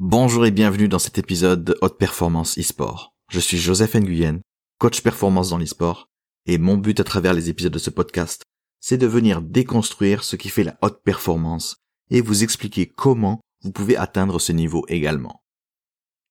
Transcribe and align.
Bonjour 0.00 0.46
et 0.46 0.52
bienvenue 0.52 0.86
dans 0.86 1.00
cet 1.00 1.18
épisode 1.18 1.64
de 1.64 1.76
Haute 1.82 1.98
Performance 1.98 2.56
eSport. 2.56 3.16
Je 3.32 3.40
suis 3.40 3.58
Joseph 3.58 3.96
Nguyen, 3.96 4.42
coach 4.78 5.00
performance 5.00 5.50
dans 5.50 5.58
l'eSport, 5.58 6.06
et 6.46 6.56
mon 6.56 6.76
but 6.76 7.00
à 7.00 7.04
travers 7.04 7.34
les 7.34 7.50
épisodes 7.50 7.72
de 7.72 7.80
ce 7.80 7.90
podcast, 7.90 8.44
c'est 8.78 8.96
de 8.96 9.08
venir 9.08 9.42
déconstruire 9.42 10.22
ce 10.22 10.36
qui 10.36 10.50
fait 10.50 10.62
la 10.62 10.78
haute 10.82 11.02
performance 11.02 11.78
et 12.12 12.20
vous 12.20 12.44
expliquer 12.44 12.86
comment 12.86 13.40
vous 13.64 13.72
pouvez 13.72 13.96
atteindre 13.96 14.38
ce 14.38 14.52
niveau 14.52 14.84
également. 14.86 15.42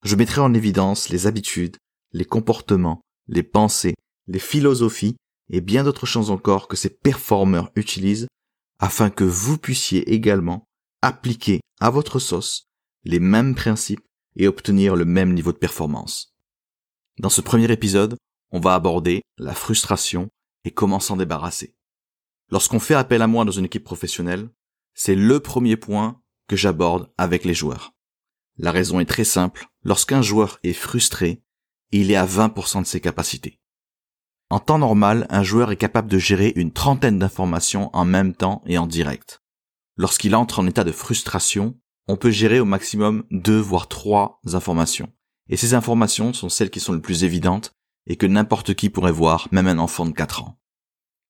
Je 0.06 0.16
mettrai 0.16 0.40
en 0.40 0.54
évidence 0.54 1.10
les 1.10 1.28
habitudes, 1.28 1.76
les 2.14 2.24
comportements, 2.24 3.02
les 3.28 3.44
pensées, 3.44 3.96
les 4.28 4.40
philosophies 4.40 5.18
et 5.50 5.60
bien 5.60 5.84
d'autres 5.84 6.06
choses 6.06 6.32
encore 6.32 6.70
que 6.70 6.78
ces 6.78 6.90
performeurs 6.90 7.70
utilisent 7.76 8.28
afin 8.80 9.10
que 9.10 9.26
vous 9.26 9.58
puissiez 9.58 10.14
également 10.14 10.64
appliquer 11.02 11.60
à 11.82 11.90
votre 11.90 12.20
sauce 12.20 12.67
les 13.08 13.20
mêmes 13.20 13.56
principes 13.56 14.06
et 14.36 14.48
obtenir 14.48 14.96
le 14.96 15.06
même 15.06 15.34
niveau 15.34 15.52
de 15.52 15.58
performance. 15.58 16.36
Dans 17.20 17.30
ce 17.30 17.42
premier 17.42 17.72
épisode, 17.72 18.16
on 18.52 18.60
va 18.60 18.76
aborder 18.76 19.24
la 19.38 19.54
frustration 19.54 20.30
et 20.64 20.72
comment 20.72 21.00
s'en 21.00 21.18
débarrasser. 21.18 21.76
Lorsqu'on 22.50 22.80
fait 22.80 22.94
appel 22.94 23.22
à 23.22 23.28
moi 23.28 23.46
dans 23.46 23.52
une 23.52 23.66
équipe 23.66 23.84
professionnelle, 23.84 24.50
c'est 24.94 25.16
le 25.16 25.40
premier 25.40 25.76
point 25.76 26.22
que 26.48 26.56
j'aborde 26.56 27.12
avec 27.18 27.44
les 27.44 27.54
joueurs. 27.54 27.94
La 28.58 28.72
raison 28.72 29.00
est 29.00 29.06
très 29.06 29.24
simple. 29.24 29.68
Lorsqu'un 29.84 30.22
joueur 30.22 30.60
est 30.64 30.74
frustré, 30.74 31.44
il 31.92 32.12
est 32.12 32.16
à 32.16 32.26
20% 32.26 32.82
de 32.82 32.88
ses 32.88 33.02
capacités. 33.02 33.60
En 34.50 34.60
temps 34.60 34.80
normal, 34.80 35.28
un 35.30 35.44
joueur 35.44 35.72
est 35.72 35.78
capable 35.78 36.08
de 36.08 36.18
gérer 36.18 36.54
une 36.56 36.72
trentaine 36.72 37.20
d'informations 37.20 37.90
en 37.94 38.06
même 38.06 38.34
temps 38.34 38.64
et 38.66 38.78
en 38.78 38.88
direct. 38.88 39.42
Lorsqu'il 39.98 40.36
entre 40.36 40.60
en 40.60 40.68
état 40.68 40.84
de 40.84 40.92
frustration, 40.92 41.78
on 42.08 42.18
peut 42.18 42.32
gérer 42.32 42.60
au 42.60 42.66
maximum 42.66 43.24
deux 43.32 43.60
voire 43.60 43.88
trois 43.88 44.40
informations. 44.54 45.12
Et 45.50 45.58
ces 45.58 45.74
informations 45.74 46.34
sont 46.34 46.50
celles 46.50 46.70
qui 46.70 46.80
sont 46.80 46.94
les 46.94 47.02
plus 47.02 47.24
évidentes 47.24 47.74
et 48.06 48.16
que 48.16 48.26
n'importe 48.26 48.74
qui 48.74 48.90
pourrait 48.90 49.12
voir, 49.12 49.48
même 49.52 49.68
un 49.68 49.80
enfant 49.80 50.06
de 50.06 50.12
4 50.12 50.44
ans. 50.44 50.60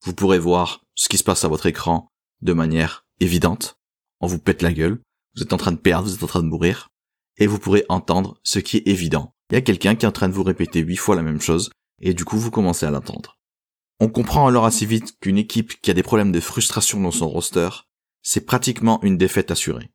Vous 0.03 0.13
pourrez 0.13 0.39
voir 0.39 0.85
ce 0.95 1.09
qui 1.09 1.17
se 1.17 1.23
passe 1.23 1.43
à 1.43 1.47
votre 1.47 1.65
écran 1.65 2.07
de 2.41 2.53
manière 2.53 3.05
évidente. 3.19 3.79
On 4.19 4.27
vous 4.27 4.39
pète 4.39 4.61
la 4.61 4.73
gueule, 4.73 5.01
vous 5.35 5.43
êtes 5.43 5.53
en 5.53 5.57
train 5.57 5.71
de 5.71 5.77
perdre, 5.77 6.07
vous 6.07 6.15
êtes 6.15 6.23
en 6.23 6.27
train 6.27 6.43
de 6.43 6.47
mourir, 6.47 6.89
et 7.37 7.47
vous 7.47 7.59
pourrez 7.59 7.85
entendre 7.89 8.39
ce 8.43 8.59
qui 8.59 8.77
est 8.77 8.87
évident. 8.87 9.33
Il 9.49 9.55
y 9.55 9.57
a 9.57 9.61
quelqu'un 9.61 9.95
qui 9.95 10.05
est 10.05 10.09
en 10.09 10.11
train 10.11 10.29
de 10.29 10.33
vous 10.33 10.43
répéter 10.43 10.81
huit 10.81 10.97
fois 10.97 11.15
la 11.15 11.23
même 11.23 11.41
chose, 11.41 11.71
et 11.99 12.13
du 12.13 12.25
coup 12.25 12.37
vous 12.37 12.51
commencez 12.51 12.85
à 12.85 12.91
l'entendre. 12.91 13.39
On 13.99 14.09
comprend 14.09 14.47
alors 14.47 14.65
assez 14.65 14.85
vite 14.85 15.17
qu'une 15.19 15.37
équipe 15.37 15.81
qui 15.81 15.89
a 15.89 15.95
des 15.95 16.03
problèmes 16.03 16.31
de 16.31 16.39
frustration 16.39 17.01
dans 17.01 17.11
son 17.11 17.27
roster, 17.27 17.69
c'est 18.21 18.45
pratiquement 18.45 19.01
une 19.03 19.17
défaite 19.17 19.49
assurée. 19.49 19.89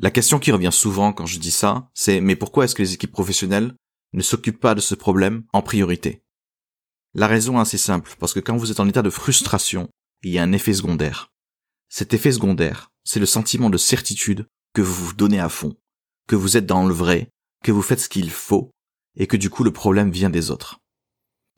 La 0.00 0.12
question 0.12 0.38
qui 0.38 0.52
revient 0.52 0.70
souvent 0.72 1.12
quand 1.12 1.26
je 1.26 1.40
dis 1.40 1.50
ça, 1.50 1.90
c'est 1.92 2.20
mais 2.20 2.36
pourquoi 2.36 2.64
est-ce 2.64 2.76
que 2.76 2.82
les 2.82 2.94
équipes 2.94 3.10
professionnelles 3.10 3.74
ne 4.12 4.22
s'occupent 4.22 4.60
pas 4.60 4.76
de 4.76 4.80
ce 4.80 4.94
problème 4.94 5.42
en 5.52 5.60
priorité? 5.60 6.22
La 7.14 7.26
raison 7.26 7.58
est 7.58 7.62
assez 7.62 7.78
simple, 7.78 8.14
parce 8.20 8.32
que 8.32 8.38
quand 8.38 8.56
vous 8.56 8.70
êtes 8.70 8.78
en 8.78 8.88
état 8.88 9.02
de 9.02 9.10
frustration, 9.10 9.88
il 10.22 10.30
y 10.30 10.38
a 10.38 10.42
un 10.44 10.52
effet 10.52 10.72
secondaire. 10.72 11.32
Cet 11.88 12.14
effet 12.14 12.30
secondaire, 12.30 12.92
c'est 13.02 13.18
le 13.18 13.26
sentiment 13.26 13.70
de 13.70 13.76
certitude 13.76 14.46
que 14.72 14.82
vous 14.82 15.06
vous 15.06 15.14
donnez 15.14 15.40
à 15.40 15.48
fond, 15.48 15.76
que 16.28 16.36
vous 16.36 16.56
êtes 16.56 16.66
dans 16.66 16.86
le 16.86 16.94
vrai, 16.94 17.32
que 17.64 17.72
vous 17.72 17.82
faites 17.82 18.00
ce 18.00 18.08
qu'il 18.08 18.30
faut, 18.30 18.70
et 19.16 19.26
que 19.26 19.36
du 19.36 19.50
coup 19.50 19.64
le 19.64 19.72
problème 19.72 20.12
vient 20.12 20.30
des 20.30 20.52
autres. 20.52 20.78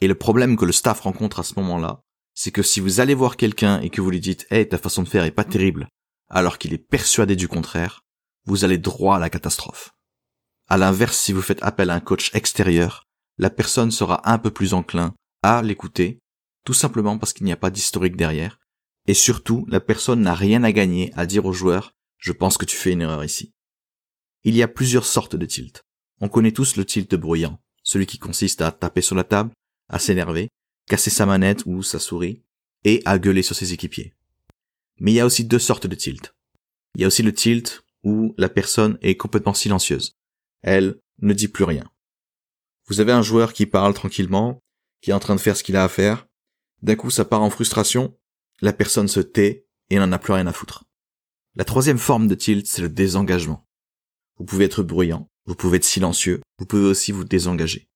Et 0.01 0.09
le 0.09 0.15
problème 0.15 0.57
que 0.57 0.65
le 0.65 0.73
staff 0.73 1.01
rencontre 1.01 1.41
à 1.41 1.43
ce 1.43 1.55
moment-là, 1.57 2.01
c'est 2.35 2.53
que 2.53 2.63
si 2.63 2.81
vous 2.81 3.01
allez 3.01 3.15
voir 3.15 3.37
quelqu'un 3.37 3.81
et 3.81 3.91
que 3.91 4.01
vous 4.01 4.11
lui 4.11 4.21
dites 4.21 4.47
Hey, 4.51 4.67
ta 4.67 4.79
façon 4.79 5.03
de 5.03 5.09
faire 5.09 5.25
est 5.25 5.31
pas 5.31 5.45
terrible, 5.45 5.89
alors 6.31 6.57
qu'il 6.57 6.73
est 6.73 6.79
persuadé 6.79 7.37
du 7.37 7.49
contraire, 7.49 8.03
vous 8.51 8.65
allez 8.65 8.79
droit 8.79 9.17
à 9.17 9.19
la 9.21 9.31
catastrophe. 9.31 9.95
À 10.69 10.77
l'inverse, 10.77 11.17
si 11.17 11.33
vous 11.33 11.41
faites 11.41 11.63
appel 11.63 11.89
à 11.89 11.95
un 11.95 12.01
coach 12.01 12.35
extérieur, 12.35 13.07
la 13.39 13.49
personne 13.49 13.93
sera 13.93 14.29
un 14.31 14.39
peu 14.39 14.51
plus 14.51 14.75
enclin 14.75 15.15
à 15.43 15.63
l'écouter, 15.63 16.19
tout 16.65 16.75
simplement 16.75 17.17
parce 17.17 17.33
qu'il 17.33 17.47
n'y 17.47 17.53
a 17.53 17.57
pas 17.57 17.71
d'historique 17.71 18.17
derrière, 18.17 18.59
et 19.07 19.15
surtout, 19.15 19.65
la 19.69 19.81
personne 19.81 20.21
n'a 20.21 20.35
rien 20.35 20.65
à 20.65 20.73
gagner 20.73 21.13
à 21.17 21.27
dire 21.27 21.47
au 21.47 21.53
joueur 21.53 21.93
je 22.19 22.33
pense 22.33 22.59
que 22.59 22.67
tu 22.67 22.77
fais 22.77 22.93
une 22.93 23.01
erreur 23.01 23.25
ici. 23.25 23.55
Il 24.45 24.55
y 24.55 24.63
a 24.63 24.69
plusieurs 24.69 25.07
sortes 25.07 25.37
de 25.37 25.47
tilt. 25.47 25.83
On 26.21 26.29
connaît 26.29 26.53
tous 26.53 26.77
le 26.77 26.85
tilt 26.85 27.15
bruyant, 27.15 27.59
celui 27.83 28.07
qui 28.07 28.19
consiste 28.19 28.61
à 28.61 28.73
taper 28.73 29.01
sur 29.01 29.15
la 29.15 29.25
table, 29.25 29.53
à 29.89 29.99
s'énerver, 29.99 30.51
casser 30.87 31.09
sa 31.09 31.25
manette 31.25 31.63
ou 31.65 31.83
sa 31.83 31.99
souris, 31.99 32.43
et 32.85 33.01
à 33.07 33.19
gueuler 33.19 33.43
sur 33.43 33.57
ses 33.57 33.73
équipiers. 33.73 34.13
Mais 34.99 35.13
il 35.13 35.15
y 35.15 35.21
a 35.21 35.27
aussi 35.27 35.45
deux 35.45 35.59
sortes 35.59 35.87
de 35.87 35.95
tilt. 35.95 36.35
Il 36.95 37.01
y 37.01 37.05
a 37.05 37.07
aussi 37.07 37.23
le 37.23 37.33
tilt 37.33 37.85
où 38.05 38.35
la 38.39 38.49
personne 38.49 38.99
est 39.03 39.17
complètement 39.17 39.55
silencieuse. 39.55 40.17
Elle 40.63 41.01
ne 41.21 41.33
dit 41.33 41.49
plus 41.49 41.65
rien. 41.65 41.91
Vous 42.89 43.01
avez 43.01 43.13
un 43.13 43.23
joueur 43.23 43.53
qui 43.53 43.67
parle 43.67 43.95
tranquillement, 43.95 44.63
qui 45.01 45.11
est 45.11 45.15
en 45.15 45.21
train 45.21 45.35
de 45.37 45.41
faire 45.41 45.57
ce 45.57 45.63
qu'il 45.63 45.77
a 45.77 45.85
à 45.85 45.89
faire. 45.89 46.27
D'un 46.83 46.97
coup, 46.97 47.11
ça 47.11 47.25
part 47.25 47.43
en 47.43 47.51
frustration. 47.51 48.17
La 48.61 48.73
personne 48.73 49.09
se 49.09 49.21
tait 49.21 49.67
et 49.91 49.99
n'en 49.99 50.13
a 50.13 50.19
plus 50.19 50.33
rien 50.33 50.47
à 50.47 50.53
foutre. 50.53 50.85
La 51.57 51.65
troisième 51.65 51.99
forme 51.99 52.29
de 52.29 52.35
tilt, 52.35 52.67
c'est 52.67 52.83
le 52.83 52.89
désengagement. 52.89 53.67
Vous 54.39 54.45
pouvez 54.45 54.65
être 54.65 54.83
bruyant, 54.83 55.29
vous 55.47 55.55
pouvez 55.55 55.77
être 55.77 55.85
silencieux, 55.85 56.41
vous 56.59 56.67
pouvez 56.67 56.85
aussi 56.87 57.13
vous 57.13 57.25
désengager. 57.25 57.89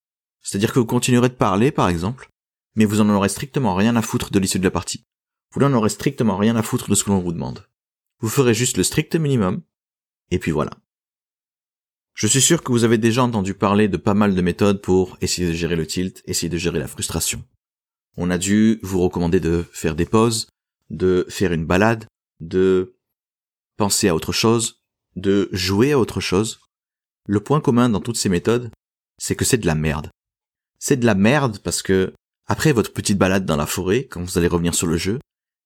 C'est-à-dire 0.42 0.72
que 0.72 0.78
vous 0.78 0.86
continuerez 0.86 1.28
de 1.28 1.34
parler, 1.34 1.70
par 1.70 1.88
exemple, 1.88 2.28
mais 2.74 2.84
vous 2.84 3.00
en 3.00 3.08
aurez 3.08 3.28
strictement 3.28 3.74
rien 3.74 3.96
à 3.96 4.02
foutre 4.02 4.30
de 4.30 4.38
l'issue 4.38 4.58
de 4.58 4.64
la 4.64 4.70
partie. 4.70 5.06
Vous 5.52 5.60
n'en 5.60 5.72
aurez 5.72 5.88
strictement 5.88 6.36
rien 6.36 6.56
à 6.56 6.62
foutre 6.62 6.90
de 6.90 6.94
ce 6.94 7.04
que 7.04 7.10
l'on 7.10 7.20
vous 7.20 7.32
demande. 7.32 7.66
Vous 8.20 8.28
ferez 8.28 8.54
juste 8.54 8.76
le 8.76 8.82
strict 8.82 9.14
minimum, 9.14 9.62
et 10.30 10.38
puis 10.38 10.50
voilà. 10.50 10.72
Je 12.14 12.28
suis 12.28 12.40
sûr 12.40 12.62
que 12.62 12.70
vous 12.70 12.84
avez 12.84 12.98
déjà 12.98 13.24
entendu 13.24 13.54
parler 13.54 13.88
de 13.88 13.96
pas 13.96 14.14
mal 14.14 14.34
de 14.34 14.40
méthodes 14.40 14.80
pour 14.80 15.18
essayer 15.20 15.48
de 15.48 15.52
gérer 15.52 15.74
le 15.74 15.86
tilt, 15.86 16.22
essayer 16.26 16.48
de 16.48 16.56
gérer 16.56 16.78
la 16.78 16.86
frustration. 16.86 17.44
On 18.16 18.30
a 18.30 18.38
dû 18.38 18.78
vous 18.82 19.00
recommander 19.00 19.40
de 19.40 19.64
faire 19.72 19.96
des 19.96 20.06
pauses, 20.06 20.46
de 20.90 21.26
faire 21.28 21.52
une 21.52 21.66
balade, 21.66 22.06
de 22.38 22.94
penser 23.76 24.08
à 24.08 24.14
autre 24.14 24.32
chose, 24.32 24.80
de 25.16 25.48
jouer 25.50 25.92
à 25.92 25.98
autre 25.98 26.20
chose. 26.20 26.60
Le 27.26 27.40
point 27.40 27.60
commun 27.60 27.88
dans 27.88 28.00
toutes 28.00 28.16
ces 28.16 28.28
méthodes, 28.28 28.70
c'est 29.18 29.34
que 29.34 29.44
c'est 29.44 29.58
de 29.58 29.66
la 29.66 29.74
merde. 29.74 30.08
C'est 30.78 30.96
de 30.96 31.06
la 31.06 31.14
merde 31.16 31.58
parce 31.58 31.82
que, 31.82 32.12
après 32.46 32.72
votre 32.72 32.92
petite 32.92 33.18
balade 33.18 33.46
dans 33.46 33.56
la 33.56 33.66
forêt, 33.66 34.06
quand 34.06 34.22
vous 34.22 34.38
allez 34.38 34.48
revenir 34.48 34.74
sur 34.74 34.86
le 34.86 34.96
jeu, 34.96 35.18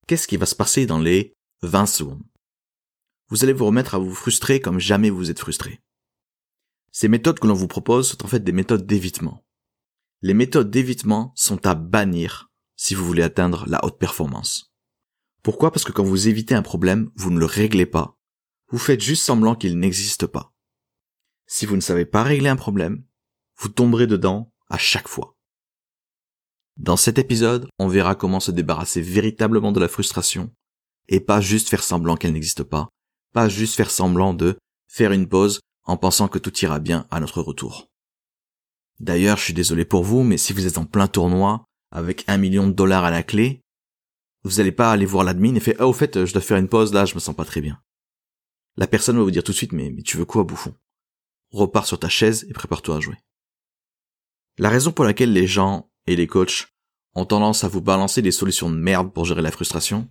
qu'est-ce 0.06 0.28
qui 0.28 0.36
va 0.38 0.46
se 0.46 0.54
passer 0.54 0.86
dans 0.86 0.98
les 0.98 1.34
20 1.62 1.86
secondes? 1.86 2.22
Vous 3.28 3.44
allez 3.44 3.52
vous 3.52 3.66
remettre 3.66 3.94
à 3.94 3.98
vous 3.98 4.14
frustrer 4.14 4.60
comme 4.60 4.78
jamais 4.78 5.10
vous 5.10 5.30
êtes 5.30 5.38
frustré. 5.38 5.80
Ces 6.90 7.08
méthodes 7.08 7.38
que 7.38 7.46
l'on 7.46 7.54
vous 7.54 7.68
propose 7.68 8.08
sont 8.10 8.24
en 8.24 8.28
fait 8.28 8.42
des 8.42 8.52
méthodes 8.52 8.86
d'évitement. 8.86 9.44
Les 10.22 10.34
méthodes 10.34 10.70
d'évitement 10.70 11.32
sont 11.36 11.64
à 11.66 11.74
bannir 11.74 12.50
si 12.76 12.94
vous 12.94 13.04
voulez 13.04 13.22
atteindre 13.22 13.64
la 13.68 13.84
haute 13.84 13.98
performance. 13.98 14.72
Pourquoi? 15.42 15.70
Parce 15.70 15.84
que 15.84 15.92
quand 15.92 16.04
vous 16.04 16.28
évitez 16.28 16.54
un 16.54 16.62
problème, 16.62 17.10
vous 17.16 17.30
ne 17.30 17.38
le 17.38 17.44
réglez 17.46 17.86
pas. 17.86 18.18
Vous 18.70 18.78
faites 18.78 19.00
juste 19.00 19.24
semblant 19.24 19.54
qu'il 19.54 19.78
n'existe 19.78 20.26
pas. 20.26 20.52
Si 21.46 21.66
vous 21.66 21.76
ne 21.76 21.80
savez 21.80 22.04
pas 22.04 22.22
régler 22.22 22.48
un 22.48 22.56
problème, 22.56 23.04
vous 23.56 23.68
tomberez 23.68 24.06
dedans 24.06 24.52
à 24.68 24.78
chaque 24.78 25.08
fois. 25.08 25.36
Dans 26.76 26.96
cet 26.96 27.18
épisode, 27.18 27.68
on 27.78 27.88
verra 27.88 28.14
comment 28.14 28.40
se 28.40 28.50
débarrasser 28.50 29.00
véritablement 29.00 29.72
de 29.72 29.80
la 29.80 29.88
frustration 29.88 30.54
et 31.08 31.20
pas 31.20 31.40
juste 31.40 31.68
faire 31.68 31.82
semblant 31.82 32.16
qu'elle 32.16 32.34
n'existe 32.34 32.62
pas, 32.62 32.88
juste 33.46 33.76
faire 33.76 33.92
semblant 33.92 34.34
de 34.34 34.58
faire 34.88 35.12
une 35.12 35.28
pause 35.28 35.60
en 35.84 35.96
pensant 35.96 36.26
que 36.26 36.40
tout 36.40 36.56
ira 36.58 36.80
bien 36.80 37.06
à 37.12 37.20
notre 37.20 37.40
retour. 37.40 37.86
D'ailleurs, 38.98 39.36
je 39.36 39.44
suis 39.44 39.54
désolé 39.54 39.84
pour 39.84 40.02
vous, 40.02 40.24
mais 40.24 40.38
si 40.38 40.52
vous 40.52 40.66
êtes 40.66 40.78
en 40.78 40.84
plein 40.84 41.06
tournoi, 41.06 41.64
avec 41.92 42.24
un 42.26 42.36
million 42.36 42.66
de 42.66 42.72
dollars 42.72 43.04
à 43.04 43.10
la 43.10 43.22
clé, 43.22 43.62
vous 44.42 44.56
n'allez 44.56 44.72
pas 44.72 44.90
aller 44.90 45.06
voir 45.06 45.24
l'admin 45.24 45.54
et 45.54 45.60
faire, 45.60 45.76
ah, 45.78 45.86
au 45.86 45.92
fait, 45.92 46.24
je 46.24 46.32
dois 46.32 46.42
faire 46.42 46.56
une 46.56 46.68
pause, 46.68 46.92
là, 46.92 47.04
je 47.04 47.14
me 47.14 47.20
sens 47.20 47.36
pas 47.36 47.44
très 47.44 47.60
bien. 47.60 47.80
La 48.76 48.86
personne 48.86 49.16
va 49.16 49.22
vous 49.22 49.30
dire 49.30 49.44
tout 49.44 49.52
de 49.52 49.56
suite, 49.56 49.72
mais, 49.72 49.90
mais 49.90 50.02
tu 50.02 50.16
veux 50.16 50.24
quoi, 50.24 50.44
bouffon? 50.44 50.74
Repars 51.52 51.86
sur 51.86 51.98
ta 51.98 52.08
chaise 52.08 52.46
et 52.48 52.52
prépare-toi 52.52 52.96
à 52.96 53.00
jouer. 53.00 53.16
La 54.58 54.68
raison 54.68 54.92
pour 54.92 55.04
laquelle 55.04 55.32
les 55.32 55.46
gens 55.46 55.90
et 56.06 56.16
les 56.16 56.26
coachs 56.26 56.68
ont 57.14 57.24
tendance 57.24 57.64
à 57.64 57.68
vous 57.68 57.80
balancer 57.80 58.22
des 58.22 58.32
solutions 58.32 58.70
de 58.70 58.76
merde 58.76 59.12
pour 59.12 59.24
gérer 59.24 59.42
la 59.42 59.50
frustration, 59.50 60.08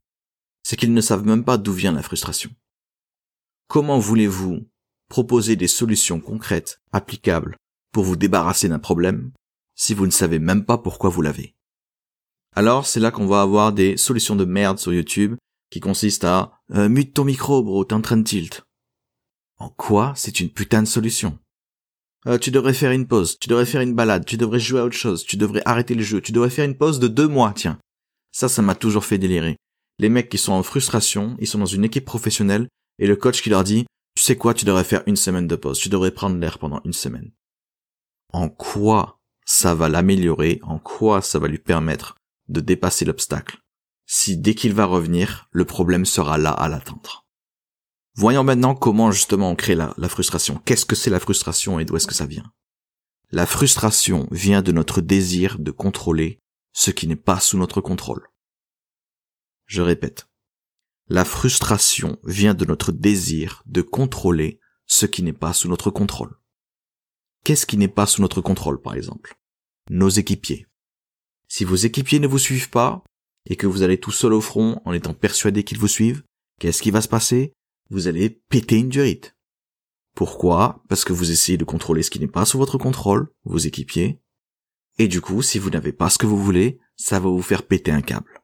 c'est 0.63 0.75
qu'ils 0.75 0.93
ne 0.93 1.01
savent 1.01 1.25
même 1.25 1.45
pas 1.45 1.57
d'où 1.57 1.73
vient 1.73 1.91
la 1.91 2.03
frustration. 2.03 2.49
Comment 3.67 3.99
voulez-vous 3.99 4.65
proposer 5.09 5.57
des 5.57 5.67
solutions 5.67 6.21
concrètes, 6.21 6.79
applicables, 6.93 7.57
pour 7.91 8.05
vous 8.05 8.15
débarrasser 8.15 8.69
d'un 8.69 8.79
problème, 8.79 9.33
si 9.75 9.93
vous 9.93 10.05
ne 10.05 10.11
savez 10.11 10.39
même 10.39 10.63
pas 10.63 10.77
pourquoi 10.77 11.09
vous 11.09 11.21
l'avez? 11.21 11.53
Alors 12.55 12.85
c'est 12.85 13.01
là 13.01 13.11
qu'on 13.11 13.27
va 13.27 13.41
avoir 13.41 13.73
des 13.73 13.97
solutions 13.97 14.37
de 14.37 14.45
merde 14.45 14.79
sur 14.79 14.93
YouTube 14.93 15.35
qui 15.69 15.81
consistent 15.81 16.23
à 16.23 16.61
euh, 16.73 16.87
mute 16.87 17.13
ton 17.13 17.25
micro 17.25 17.61
bro, 17.61 17.83
t'es 17.83 17.93
en 17.93 18.01
train 18.01 18.15
de 18.15 18.23
tilt. 18.23 18.63
En 19.59 19.69
quoi 19.69 20.13
c'est 20.15 20.39
une 20.39 20.49
putain 20.49 20.81
de 20.81 20.87
solution? 20.87 21.37
Euh, 22.25 22.37
Tu 22.37 22.51
devrais 22.51 22.73
faire 22.73 22.91
une 22.91 23.05
pause, 23.05 23.37
tu 23.37 23.49
devrais 23.49 23.65
faire 23.65 23.81
une 23.81 23.95
balade, 23.95 24.25
tu 24.25 24.37
devrais 24.37 24.61
jouer 24.61 24.79
à 24.79 24.85
autre 24.85 24.95
chose, 24.95 25.25
tu 25.25 25.35
devrais 25.35 25.61
arrêter 25.65 25.93
le 25.93 26.03
jeu, 26.03 26.21
tu 26.21 26.31
devrais 26.31 26.49
faire 26.49 26.65
une 26.65 26.77
pause 26.77 26.99
de 26.99 27.09
deux 27.09 27.27
mois, 27.27 27.51
tiens. 27.53 27.79
Ça, 28.31 28.47
ça 28.47 28.61
m'a 28.61 28.75
toujours 28.75 29.03
fait 29.03 29.17
délirer. 29.17 29.57
Les 29.99 30.09
mecs 30.09 30.29
qui 30.29 30.37
sont 30.37 30.53
en 30.53 30.63
frustration, 30.63 31.35
ils 31.41 31.47
sont 31.47 31.59
dans 31.59 31.65
une 31.65 31.83
équipe 31.83 32.05
professionnelle, 32.05 32.69
et 32.99 33.07
le 33.07 33.15
coach 33.15 33.41
qui 33.41 33.49
leur 33.49 33.63
dit 33.63 33.85
tu 34.17 34.23
sais 34.23 34.35
quoi, 34.35 34.55
tu 34.55 34.65
devrais 34.65 34.83
faire 34.83 35.03
une 35.05 35.15
semaine 35.15 35.47
de 35.47 35.55
pause, 35.55 35.77
tu 35.77 35.89
devrais 35.89 36.09
prendre 36.09 36.37
l'air 36.37 36.57
pendant 36.57 36.81
une 36.83 36.93
semaine. 36.93 37.31
En 38.33 38.49
quoi 38.49 39.21
ça 39.45 39.75
va 39.75 39.89
l'améliorer, 39.89 40.59
en 40.63 40.79
quoi 40.79 41.21
ça 41.21 41.37
va 41.37 41.47
lui 41.47 41.59
permettre 41.59 42.15
de 42.49 42.59
dépasser 42.59 43.05
l'obstacle, 43.05 43.59
si 44.07 44.35
dès 44.35 44.55
qu'il 44.55 44.73
va 44.73 44.85
revenir, 44.85 45.47
le 45.51 45.65
problème 45.65 46.05
sera 46.05 46.39
là 46.39 46.49
à 46.49 46.67
l'attendre. 46.67 47.27
Voyons 48.15 48.43
maintenant 48.43 48.73
comment 48.73 49.11
justement 49.11 49.51
on 49.51 49.55
crée 49.55 49.75
la, 49.75 49.93
la 49.97 50.09
frustration. 50.09 50.59
Qu'est-ce 50.65 50.85
que 50.85 50.95
c'est 50.95 51.11
la 51.11 51.19
frustration 51.19 51.79
et 51.79 51.85
d'où 51.85 51.95
est-ce 51.95 52.07
que 52.07 52.15
ça 52.15 52.25
vient? 52.25 52.51
La 53.29 53.45
frustration 53.45 54.27
vient 54.31 54.63
de 54.63 54.71
notre 54.71 55.01
désir 55.01 55.59
de 55.59 55.69
contrôler 55.69 56.39
ce 56.73 56.89
qui 56.89 57.07
n'est 57.07 57.15
pas 57.15 57.39
sous 57.39 57.59
notre 57.59 57.81
contrôle. 57.81 58.27
Je 59.67 59.83
répète. 59.83 60.27
La 61.09 61.23
frustration 61.23 62.19
vient 62.25 62.53
de 62.53 62.65
notre 62.65 62.91
désir 62.91 63.63
de 63.65 63.81
contrôler 63.81 64.59
ce 64.85 65.05
qui 65.05 65.23
n'est 65.23 65.31
pas 65.31 65.53
sous 65.53 65.69
notre 65.69 65.89
contrôle. 65.89 66.37
Qu'est-ce 67.45 67.65
qui 67.65 67.77
n'est 67.77 67.87
pas 67.87 68.05
sous 68.05 68.21
notre 68.21 68.41
contrôle, 68.41 68.81
par 68.81 68.93
exemple? 68.93 69.37
Nos 69.89 70.09
équipiers. 70.09 70.67
Si 71.47 71.63
vos 71.63 71.75
équipiers 71.75 72.19
ne 72.19 72.27
vous 72.27 72.39
suivent 72.39 72.69
pas, 72.69 73.03
et 73.49 73.55
que 73.55 73.67
vous 73.67 73.83
allez 73.83 73.97
tout 73.97 74.11
seul 74.11 74.33
au 74.33 74.41
front 74.41 74.81
en 74.83 74.91
étant 74.91 75.13
persuadé 75.13 75.63
qu'ils 75.63 75.79
vous 75.79 75.87
suivent, 75.87 76.23
qu'est-ce 76.59 76.81
qui 76.81 76.91
va 76.91 77.01
se 77.01 77.07
passer? 77.07 77.53
Vous 77.89 78.09
allez 78.09 78.29
péter 78.49 78.75
une 78.77 78.89
durite. 78.89 79.37
Pourquoi? 80.13 80.83
Parce 80.89 81.05
que 81.05 81.13
vous 81.13 81.31
essayez 81.31 81.57
de 81.57 81.63
contrôler 81.63 82.03
ce 82.03 82.09
qui 82.11 82.19
n'est 82.19 82.27
pas 82.27 82.43
sous 82.43 82.57
votre 82.57 82.77
contrôle, 82.77 83.31
vos 83.45 83.59
équipiers, 83.59 84.19
et 84.97 85.07
du 85.07 85.21
coup, 85.21 85.41
si 85.41 85.57
vous 85.57 85.69
n'avez 85.69 85.93
pas 85.93 86.09
ce 86.09 86.17
que 86.17 86.25
vous 86.25 86.43
voulez, 86.43 86.79
ça 86.97 87.21
va 87.21 87.29
vous 87.29 87.41
faire 87.41 87.65
péter 87.65 87.91
un 87.91 88.01
câble. 88.01 88.41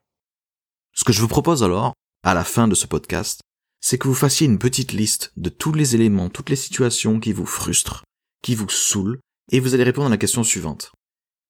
Ce 0.92 1.04
que 1.04 1.12
je 1.12 1.20
vous 1.20 1.28
propose 1.28 1.62
alors, 1.62 1.92
à 2.24 2.32
la 2.32 2.42
fin 2.42 2.66
de 2.66 2.74
ce 2.74 2.86
podcast, 2.86 3.40
c'est 3.80 3.98
que 3.98 4.08
vous 4.08 4.14
fassiez 4.14 4.46
une 4.46 4.58
petite 4.58 4.92
liste 4.92 5.30
de 5.36 5.50
tous 5.50 5.74
les 5.74 5.94
éléments, 5.94 6.30
toutes 6.30 6.48
les 6.48 6.56
situations 6.56 7.20
qui 7.20 7.34
vous 7.34 7.44
frustrent, 7.44 8.02
qui 8.42 8.54
vous 8.54 8.70
saoulent, 8.70 9.20
et 9.52 9.60
vous 9.60 9.74
allez 9.74 9.84
répondre 9.84 10.06
à 10.06 10.10
la 10.10 10.16
question 10.16 10.42
suivante. 10.42 10.90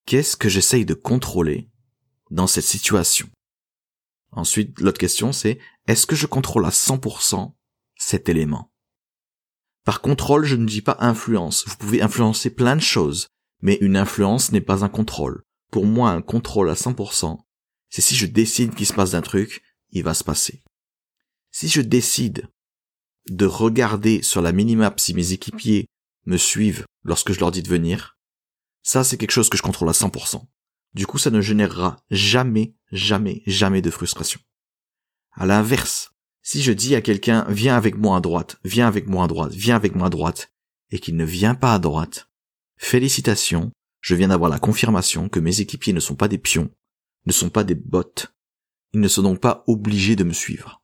Qu'est-ce 0.05 0.37
que 0.37 0.49
j'essaye 0.49 0.85
de 0.85 0.95
contrôler 0.95 1.71
dans 2.33 2.49
cette 2.49 2.65
situation? 2.65 3.29
Ensuite, 4.33 4.81
l'autre 4.81 4.99
question 4.99 5.33
c'est, 5.33 5.61
est-ce 5.87 6.07
que 6.07 6.17
je 6.17 6.27
contrôle 6.27 6.67
à 6.67 6.71
100% 6.71 7.55
cet 7.97 8.29
élément? 8.29 8.73
Par 9.85 10.01
contrôle, 10.01 10.45
je 10.45 10.57
ne 10.57 10.67
dis 10.67 10.83
pas 10.83 10.97
influence. 10.99 11.65
Vous 11.69 11.77
pouvez 11.77 12.03
influencer 12.03 12.51
plein 12.51 12.75
de 12.75 12.83
choses, 12.83 13.29
mais 13.63 13.79
une 13.81 13.97
influence 13.97 14.51
n'est 14.51 14.61
pas 14.61 14.85
un 14.85 14.89
contrôle. 14.89 15.45
Pour 15.71 15.87
moi, 15.87 16.11
un 16.11 16.23
contrôle 16.23 16.69
à 16.69 16.75
100%, 16.75 17.39
c'est 17.91 18.03
si 18.03 18.17
je 18.17 18.27
décide 18.27 18.75
qu'il 18.75 18.87
se 18.87 18.93
passe 18.93 19.15
un 19.15 19.23
truc, 19.23 19.63
il 19.95 20.05
va 20.05 20.15
se 20.15 20.25
passer. 20.25 20.63
Si 21.51 21.69
je 21.69 21.81
décide 21.81 22.49
de 23.31 23.47
regarder 23.47 24.23
sur 24.23 24.43
la 24.43 24.53
minimap 24.53 25.01
si 25.01 25.15
mes 25.15 25.33
équipiers 25.33 25.87
me 26.27 26.37
suivent 26.37 26.85
lorsque 27.05 27.33
je 27.33 27.41
leur 27.41 27.51
dis 27.51 27.63
de 27.63 27.69
venir, 27.69 28.19
ça 28.83 29.05
c'est 29.05 29.17
quelque 29.17 29.31
chose 29.31 29.49
que 29.49 29.57
je 29.57 29.63
contrôle 29.63 29.89
à 29.89 29.93
100%. 29.93 30.45
Du 30.95 31.07
coup, 31.07 31.19
ça 31.19 31.31
ne 31.31 31.41
générera 31.41 31.97
jamais, 32.11 32.75
jamais, 32.93 33.43
jamais 33.47 33.83
de 33.83 33.91
frustration. 33.91 34.41
À 35.33 35.47
l'inverse, 35.47 36.13
si 36.43 36.63
je 36.63 36.73
dis 36.73 36.95
à 36.95 37.01
quelqu'un 37.01 37.47
viens 37.49 37.77
avec 37.77 37.97
moi 37.97 38.17
à 38.17 38.21
droite, 38.21 38.59
viens 38.65 38.87
avec 38.87 39.09
moi 39.09 39.25
à 39.25 39.27
droite, 39.27 39.53
viens 39.53 39.77
avec 39.77 39.95
moi 39.97 40.07
à 40.07 40.11
droite, 40.11 40.53
et 40.91 40.99
qu'il 41.01 41.17
ne 41.17 41.25
vient 41.25 41.55
pas 41.55 41.75
à 41.75 41.79
droite, 41.79 42.29
félicitations, 42.77 43.73
je 44.01 44.15
viens 44.15 44.29
d'avoir 44.29 44.51
la 44.51 44.59
confirmation 44.59 45.29
que 45.29 45.41
mes 45.41 45.61
équipiers 45.61 45.93
ne 45.93 46.01
sont 46.01 46.15
pas 46.15 46.29
des 46.29 46.39
pions, 46.39 46.71
ne 47.27 47.33
sont 47.33 47.51
pas 47.51 47.65
des 47.65 47.75
bots, 47.75 48.05
ils 48.95 49.01
ne 49.01 49.09
sont 49.09 49.23
donc 49.23 49.41
pas 49.41 49.65
obligés 49.67 50.17
de 50.17 50.25
me 50.25 50.33
suivre. 50.33 50.83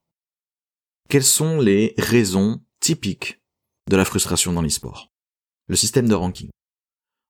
Quelles 1.09 1.25
sont 1.25 1.61
les 1.61 1.95
raisons 1.97 2.63
typiques 2.81 3.41
de 3.89 3.97
la 3.97 4.05
frustration 4.05 4.53
dans 4.53 4.63
l'e-sport? 4.63 5.13
Le 5.69 5.77
système 5.77 6.09
de 6.09 6.15
ranking. 6.15 6.51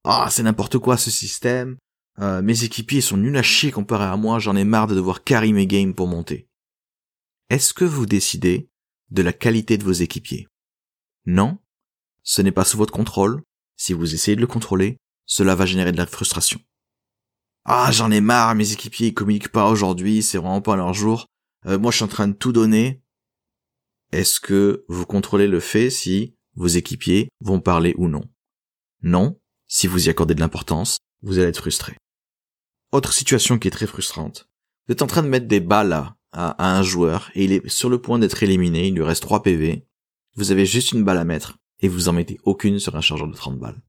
Ah, 0.05 0.29
c'est 0.31 0.43
n'importe 0.43 0.79
quoi 0.79 0.97
ce 0.97 1.11
système, 1.11 1.77
euh, 2.19 2.43
mes 2.43 2.65
équipiers 2.65 3.03
sont 3.03 3.19
nuls 3.19 3.37
à 3.37 3.43
chier 3.43 3.71
comparé 3.71 4.05
à 4.05 4.17
moi, 4.17 4.38
j'en 4.38 4.56
ai 4.56 4.65
marre 4.65 4.87
de 4.87 4.94
devoir 4.94 5.23
carry 5.23 5.53
mes 5.53 5.67
games 5.67 5.94
pour 5.94 6.06
monter. 6.06 6.49
Est-ce 7.50 7.75
que 7.75 7.85
vous 7.85 8.06
décidez 8.06 8.71
de 9.11 9.23
la 9.23 9.32
qualité 9.32 9.77
de 9.77 9.85
vos 9.85 9.93
équipiers? 9.93 10.49
Non, 11.27 11.59
ce 12.23 12.43
n'est 12.43 12.53
pas 12.53 12.65
sous 12.65 12.79
votre 12.79 12.93
contrôle. 12.93 13.43
Si 13.77 13.93
vous 13.93 14.15
essayez 14.15 14.37
de 14.37 14.41
le 14.41 14.47
contrôler, 14.47 14.99
cela 15.27 15.55
va 15.55 15.67
générer 15.67 15.93
de 15.93 15.97
la 15.99 16.06
frustration. 16.06 16.61
Ah, 17.64 17.90
j'en 17.92 18.10
ai 18.10 18.20
marre, 18.20 18.54
mes 18.54 18.72
équipiers 18.72 19.08
ils 19.08 19.14
communiquent 19.14 19.52
pas 19.52 19.68
aujourd'hui, 19.68 20.22
c'est 20.22 20.38
vraiment 20.38 20.62
pas 20.62 20.76
leur 20.76 20.94
jour. 20.94 21.26
Euh, 21.66 21.78
moi 21.78 21.90
je 21.90 21.96
suis 21.96 22.04
en 22.04 22.08
train 22.08 22.28
de 22.28 22.32
tout 22.32 22.52
donner. 22.52 23.02
Est-ce 24.12 24.40
que 24.40 24.84
vous 24.88 25.06
contrôlez 25.06 25.46
le 25.46 25.60
fait 25.60 25.90
si 25.90 26.34
vos 26.54 26.66
équipiers 26.66 27.28
vont 27.40 27.60
parler 27.60 27.94
ou 27.96 28.08
non? 28.08 28.24
Non, 29.02 29.38
si 29.68 29.86
vous 29.86 30.06
y 30.06 30.10
accordez 30.10 30.34
de 30.34 30.40
l'importance, 30.40 30.98
vous 31.22 31.38
allez 31.38 31.48
être 31.48 31.58
frustré. 31.58 31.96
Autre 32.92 33.12
situation 33.12 33.58
qui 33.58 33.68
est 33.68 33.72
très 33.72 33.86
frustrante. 33.86 34.48
Vous 34.86 34.92
êtes 34.92 35.02
en 35.02 35.06
train 35.06 35.22
de 35.22 35.28
mettre 35.28 35.46
des 35.46 35.60
balles 35.60 36.12
à, 36.32 36.76
un 36.76 36.82
joueur 36.82 37.30
et 37.34 37.44
il 37.44 37.52
est 37.52 37.68
sur 37.68 37.88
le 37.88 38.00
point 38.00 38.18
d'être 38.18 38.42
éliminé, 38.42 38.88
il 38.88 38.94
lui 38.94 39.02
reste 39.02 39.22
3 39.22 39.42
PV. 39.42 39.86
Vous 40.34 40.50
avez 40.50 40.66
juste 40.66 40.92
une 40.92 41.04
balle 41.04 41.18
à 41.18 41.24
mettre 41.24 41.58
et 41.80 41.88
vous 41.88 42.08
en 42.08 42.12
mettez 42.12 42.38
aucune 42.44 42.78
sur 42.78 42.96
un 42.96 43.00
chargeur 43.00 43.28
de 43.28 43.34
30 43.34 43.58
balles. 43.58 43.80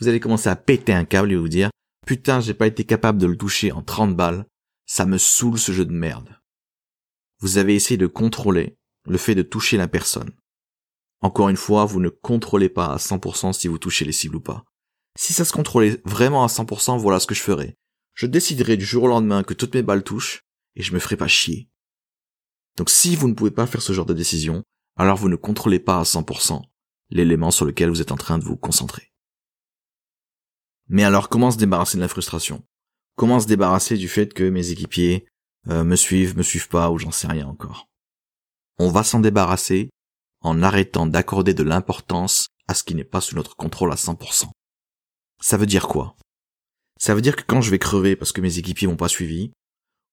Vous 0.00 0.08
allez 0.08 0.20
commencer 0.20 0.48
à 0.48 0.56
péter 0.56 0.92
un 0.92 1.04
câble 1.04 1.32
et 1.32 1.36
vous 1.36 1.48
dire 1.48 1.70
putain 2.06 2.40
j'ai 2.40 2.54
pas 2.54 2.66
été 2.66 2.84
capable 2.84 3.18
de 3.18 3.26
le 3.26 3.36
toucher 3.36 3.72
en 3.72 3.82
30 3.82 4.16
balles, 4.16 4.46
ça 4.86 5.06
me 5.06 5.18
saoule 5.18 5.58
ce 5.58 5.72
jeu 5.72 5.84
de 5.84 5.92
merde. 5.92 6.38
Vous 7.40 7.58
avez 7.58 7.74
essayé 7.74 7.96
de 7.96 8.06
contrôler 8.06 8.76
le 9.06 9.18
fait 9.18 9.34
de 9.34 9.42
toucher 9.42 9.76
la 9.76 9.88
personne. 9.88 10.30
Encore 11.22 11.48
une 11.48 11.56
fois, 11.56 11.84
vous 11.84 12.00
ne 12.00 12.08
contrôlez 12.08 12.68
pas 12.68 12.86
à 12.86 12.96
100% 12.96 13.52
si 13.52 13.68
vous 13.68 13.78
touchez 13.78 14.04
les 14.04 14.12
cibles 14.12 14.36
ou 14.36 14.40
pas. 14.40 14.64
Si 15.16 15.32
ça 15.32 15.44
se 15.44 15.52
contrôlait 15.52 16.00
vraiment 16.04 16.44
à 16.44 16.48
100%, 16.48 16.98
voilà 16.98 17.20
ce 17.20 17.26
que 17.26 17.34
je 17.34 17.42
ferais. 17.42 17.76
Je 18.14 18.26
déciderai 18.26 18.76
du 18.76 18.84
jour 18.84 19.04
au 19.04 19.08
lendemain 19.08 19.42
que 19.42 19.54
toutes 19.54 19.74
mes 19.74 19.82
balles 19.82 20.04
touchent, 20.04 20.44
et 20.74 20.82
je 20.82 20.92
me 20.92 20.98
ferai 20.98 21.16
pas 21.16 21.28
chier. 21.28 21.68
Donc 22.76 22.90
si 22.90 23.16
vous 23.16 23.28
ne 23.28 23.34
pouvez 23.34 23.50
pas 23.50 23.66
faire 23.66 23.82
ce 23.82 23.92
genre 23.92 24.06
de 24.06 24.14
décision, 24.14 24.62
alors 24.96 25.16
vous 25.16 25.28
ne 25.28 25.36
contrôlez 25.36 25.78
pas 25.78 25.98
à 25.98 26.02
100% 26.04 26.62
l'élément 27.10 27.50
sur 27.50 27.66
lequel 27.66 27.90
vous 27.90 28.00
êtes 28.00 28.12
en 28.12 28.16
train 28.16 28.38
de 28.38 28.44
vous 28.44 28.56
concentrer. 28.56 29.11
Mais 30.88 31.04
alors 31.04 31.28
comment 31.28 31.50
se 31.50 31.58
débarrasser 31.58 31.96
de 31.96 32.02
la 32.02 32.08
frustration? 32.08 32.62
Comment 33.16 33.40
se 33.40 33.46
débarrasser 33.46 33.96
du 33.96 34.08
fait 34.08 34.32
que 34.32 34.48
mes 34.48 34.70
équipiers 34.70 35.26
euh, 35.68 35.84
me 35.84 35.96
suivent, 35.96 36.36
me 36.36 36.42
suivent 36.42 36.68
pas, 36.68 36.90
ou 36.90 36.98
j'en 36.98 37.10
sais 37.10 37.26
rien 37.26 37.46
encore? 37.46 37.88
On 38.78 38.90
va 38.90 39.04
s'en 39.04 39.20
débarrasser 39.20 39.90
en 40.40 40.62
arrêtant 40.62 41.06
d'accorder 41.06 41.54
de 41.54 41.62
l'importance 41.62 42.48
à 42.68 42.74
ce 42.74 42.82
qui 42.82 42.94
n'est 42.94 43.04
pas 43.04 43.20
sous 43.20 43.36
notre 43.36 43.56
contrôle 43.56 43.92
à 43.92 43.96
100%. 43.96 44.48
Ça 45.40 45.56
veut 45.56 45.66
dire 45.66 45.88
quoi? 45.88 46.16
Ça 46.98 47.14
veut 47.14 47.20
dire 47.20 47.36
que 47.36 47.42
quand 47.46 47.60
je 47.60 47.70
vais 47.70 47.78
crever 47.78 48.16
parce 48.16 48.32
que 48.32 48.40
mes 48.40 48.58
équipiers 48.58 48.88
m'ont 48.88 48.96
pas 48.96 49.08
suivi, 49.08 49.52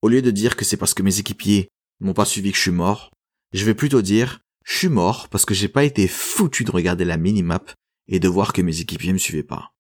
au 0.01 0.08
lieu 0.08 0.22
de 0.22 0.32
dire 0.32 0.55
que 0.55 0.65
c'est 0.65 0.77
parce 0.77 0.93
que 0.93 1.03
mes 1.03 1.20
équipiers 1.20 1.70
m'ont 2.00 2.13
pas 2.13 2.25
suivi 2.25 2.51
que 2.51 2.58
je 2.58 2.63
suis 2.63 2.72
mort, 2.72 3.12
je 3.53 3.65
vais 3.65 3.75
plutôt 3.75 4.01
dire 4.01 4.39
je 4.65 4.77
suis 4.77 4.89
mort 4.89 5.29
parce 5.29 5.46
que 5.46 5.53
j'ai 5.53 5.67
pas 5.67 5.84
été 5.84 6.08
foutu 6.08 6.63
de 6.63 6.72
regarder 6.72 7.05
la 7.05 7.17
minimap 7.17 7.72
et 8.08 8.20
de 8.20 8.27
voir 8.27 8.53
que 8.53 8.62
mes 8.62 8.82
équipiers 8.82 9.13
me 9.13 9.17
suivaient 9.17 9.43
pas. 9.43 9.72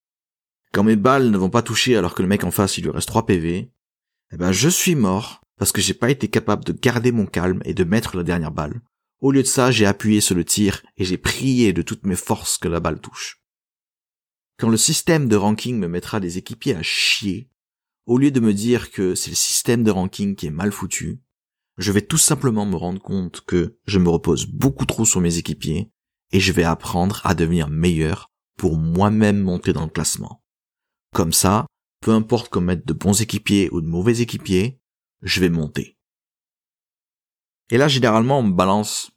Quand 0.73 0.83
mes 0.83 0.95
balles 0.95 1.31
ne 1.31 1.37
vont 1.37 1.49
pas 1.49 1.63
toucher 1.63 1.95
alors 1.95 2.13
que 2.13 2.21
le 2.21 2.27
mec 2.27 2.43
en 2.43 2.51
face 2.51 2.77
il 2.77 2.83
lui 2.83 2.91
reste 2.91 3.07
3 3.07 3.25
PV, 3.25 3.71
eh 4.31 4.37
ben 4.37 4.51
je 4.51 4.69
suis 4.69 4.95
mort 4.95 5.41
parce 5.57 5.71
que 5.71 5.81
j'ai 5.81 5.93
pas 5.93 6.11
été 6.11 6.27
capable 6.27 6.63
de 6.63 6.71
garder 6.71 7.11
mon 7.11 7.25
calme 7.25 7.61
et 7.65 7.73
de 7.73 7.83
mettre 7.83 8.15
la 8.15 8.23
dernière 8.23 8.51
balle. 8.51 8.81
Au 9.19 9.31
lieu 9.31 9.41
de 9.41 9.47
ça, 9.47 9.71
j'ai 9.71 9.85
appuyé 9.85 10.21
sur 10.21 10.35
le 10.35 10.45
tir 10.45 10.81
et 10.97 11.03
j'ai 11.03 11.17
prié 11.17 11.73
de 11.73 11.81
toutes 11.81 12.05
mes 12.05 12.15
forces 12.15 12.57
que 12.57 12.69
la 12.69 12.79
balle 12.79 13.01
touche. 13.01 13.41
Quand 14.57 14.69
le 14.69 14.77
système 14.77 15.27
de 15.27 15.35
ranking 15.35 15.77
me 15.77 15.87
mettra 15.87 16.19
des 16.19 16.37
équipiers 16.37 16.75
à 16.75 16.83
chier, 16.83 17.49
au 18.05 18.17
lieu 18.17 18.31
de 18.31 18.39
me 18.39 18.53
dire 18.53 18.91
que 18.91 19.15
c'est 19.15 19.29
le 19.29 19.35
système 19.35 19.83
de 19.83 19.91
ranking 19.91 20.35
qui 20.35 20.47
est 20.47 20.51
mal 20.51 20.71
foutu, 20.71 21.21
je 21.77 21.91
vais 21.91 22.01
tout 22.01 22.17
simplement 22.17 22.65
me 22.65 22.75
rendre 22.75 23.01
compte 23.01 23.41
que 23.41 23.77
je 23.85 23.99
me 23.99 24.09
repose 24.09 24.45
beaucoup 24.45 24.85
trop 24.85 25.05
sur 25.05 25.21
mes 25.21 25.37
équipiers 25.37 25.91
et 26.31 26.39
je 26.39 26.51
vais 26.51 26.63
apprendre 26.63 27.21
à 27.23 27.33
devenir 27.35 27.69
meilleur 27.69 28.31
pour 28.57 28.77
moi-même 28.77 29.41
monter 29.41 29.73
dans 29.73 29.85
le 29.85 29.91
classement. 29.91 30.43
Comme 31.13 31.33
ça, 31.33 31.65
peu 32.01 32.11
importe 32.11 32.49
qu'on 32.49 32.61
mette 32.61 32.85
de 32.85 32.93
bons 32.93 33.21
équipiers 33.21 33.69
ou 33.71 33.81
de 33.81 33.87
mauvais 33.87 34.21
équipiers, 34.21 34.79
je 35.21 35.39
vais 35.39 35.49
monter. 35.49 35.97
Et 37.71 37.77
là, 37.77 37.87
généralement, 37.87 38.39
on 38.39 38.43
me 38.43 38.53
balance 38.53 39.11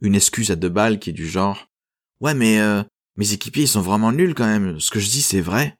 une 0.00 0.14
excuse 0.14 0.50
à 0.50 0.56
deux 0.56 0.68
balles 0.68 0.98
qui 0.98 1.10
est 1.10 1.14
du 1.14 1.26
genre, 1.26 1.68
ouais, 2.20 2.34
mais 2.34 2.60
euh, 2.60 2.82
mes 3.16 3.32
équipiers, 3.32 3.64
ils 3.64 3.68
sont 3.68 3.80
vraiment 3.80 4.12
nuls 4.12 4.34
quand 4.34 4.46
même. 4.46 4.80
Ce 4.80 4.90
que 4.90 5.00
je 5.00 5.08
dis, 5.08 5.22
c'est 5.22 5.40
vrai. 5.40 5.78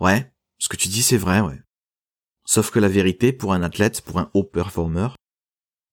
Ouais, 0.00 0.32
ce 0.58 0.68
que 0.68 0.76
tu 0.76 0.88
dis, 0.88 1.02
c'est 1.02 1.16
vrai, 1.16 1.40
ouais. 1.40 1.60
Sauf 2.44 2.70
que 2.70 2.78
la 2.78 2.88
vérité, 2.88 3.32
pour 3.32 3.52
un 3.52 3.62
athlète, 3.62 4.00
pour 4.02 4.18
un 4.18 4.30
haut 4.34 4.44
performer, 4.44 5.08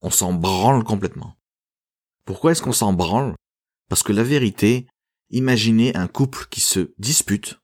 on 0.02 0.10
s'en 0.10 0.34
branle 0.34 0.84
complètement. 0.84 1.38
Pourquoi 2.26 2.52
est-ce 2.52 2.62
qu'on 2.62 2.74
s'en 2.74 2.94
branle? 2.94 3.36
Parce 3.90 4.04
que 4.04 4.12
la 4.12 4.24
vérité, 4.24 4.88
imaginez 5.30 5.96
un 5.96 6.08
couple 6.08 6.48
qui 6.50 6.62
se 6.62 6.94
dispute. 6.98 7.60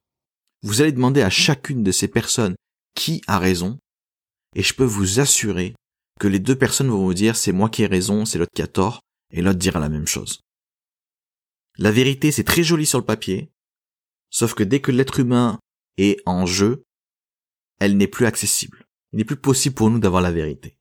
Vous 0.63 0.81
allez 0.81 0.93
demander 0.93 1.21
à 1.21 1.29
chacune 1.29 1.83
de 1.83 1.91
ces 1.91 2.07
personnes 2.07 2.55
qui 2.95 3.21
a 3.27 3.37
raison, 3.37 3.77
et 4.55 4.63
je 4.63 4.73
peux 4.73 4.85
vous 4.85 5.19
assurer 5.19 5.75
que 6.19 6.27
les 6.27 6.39
deux 6.39 6.57
personnes 6.57 6.89
vont 6.89 7.03
vous 7.03 7.13
dire 7.13 7.35
c'est 7.35 7.51
moi 7.51 7.69
qui 7.69 7.83
ai 7.83 7.87
raison, 7.87 8.25
c'est 8.25 8.37
l'autre 8.37 8.53
qui 8.55 8.61
a 8.61 8.67
tort, 8.67 9.01
et 9.31 9.41
l'autre 9.41 9.59
dira 9.59 9.79
la 9.79 9.89
même 9.89 10.07
chose. 10.07 10.39
La 11.77 11.91
vérité, 11.91 12.31
c'est 12.31 12.43
très 12.43 12.63
joli 12.63 12.85
sur 12.85 12.99
le 12.99 13.05
papier, 13.05 13.51
sauf 14.29 14.53
que 14.53 14.63
dès 14.63 14.79
que 14.79 14.91
l'être 14.91 15.19
humain 15.19 15.59
est 15.97 16.21
en 16.25 16.45
jeu, 16.45 16.83
elle 17.79 17.97
n'est 17.97 18.07
plus 18.07 18.25
accessible. 18.25 18.85
Il 19.11 19.17
n'est 19.17 19.25
plus 19.25 19.35
possible 19.35 19.75
pour 19.75 19.89
nous 19.89 19.99
d'avoir 19.99 20.21
la 20.21 20.31
vérité. 20.31 20.77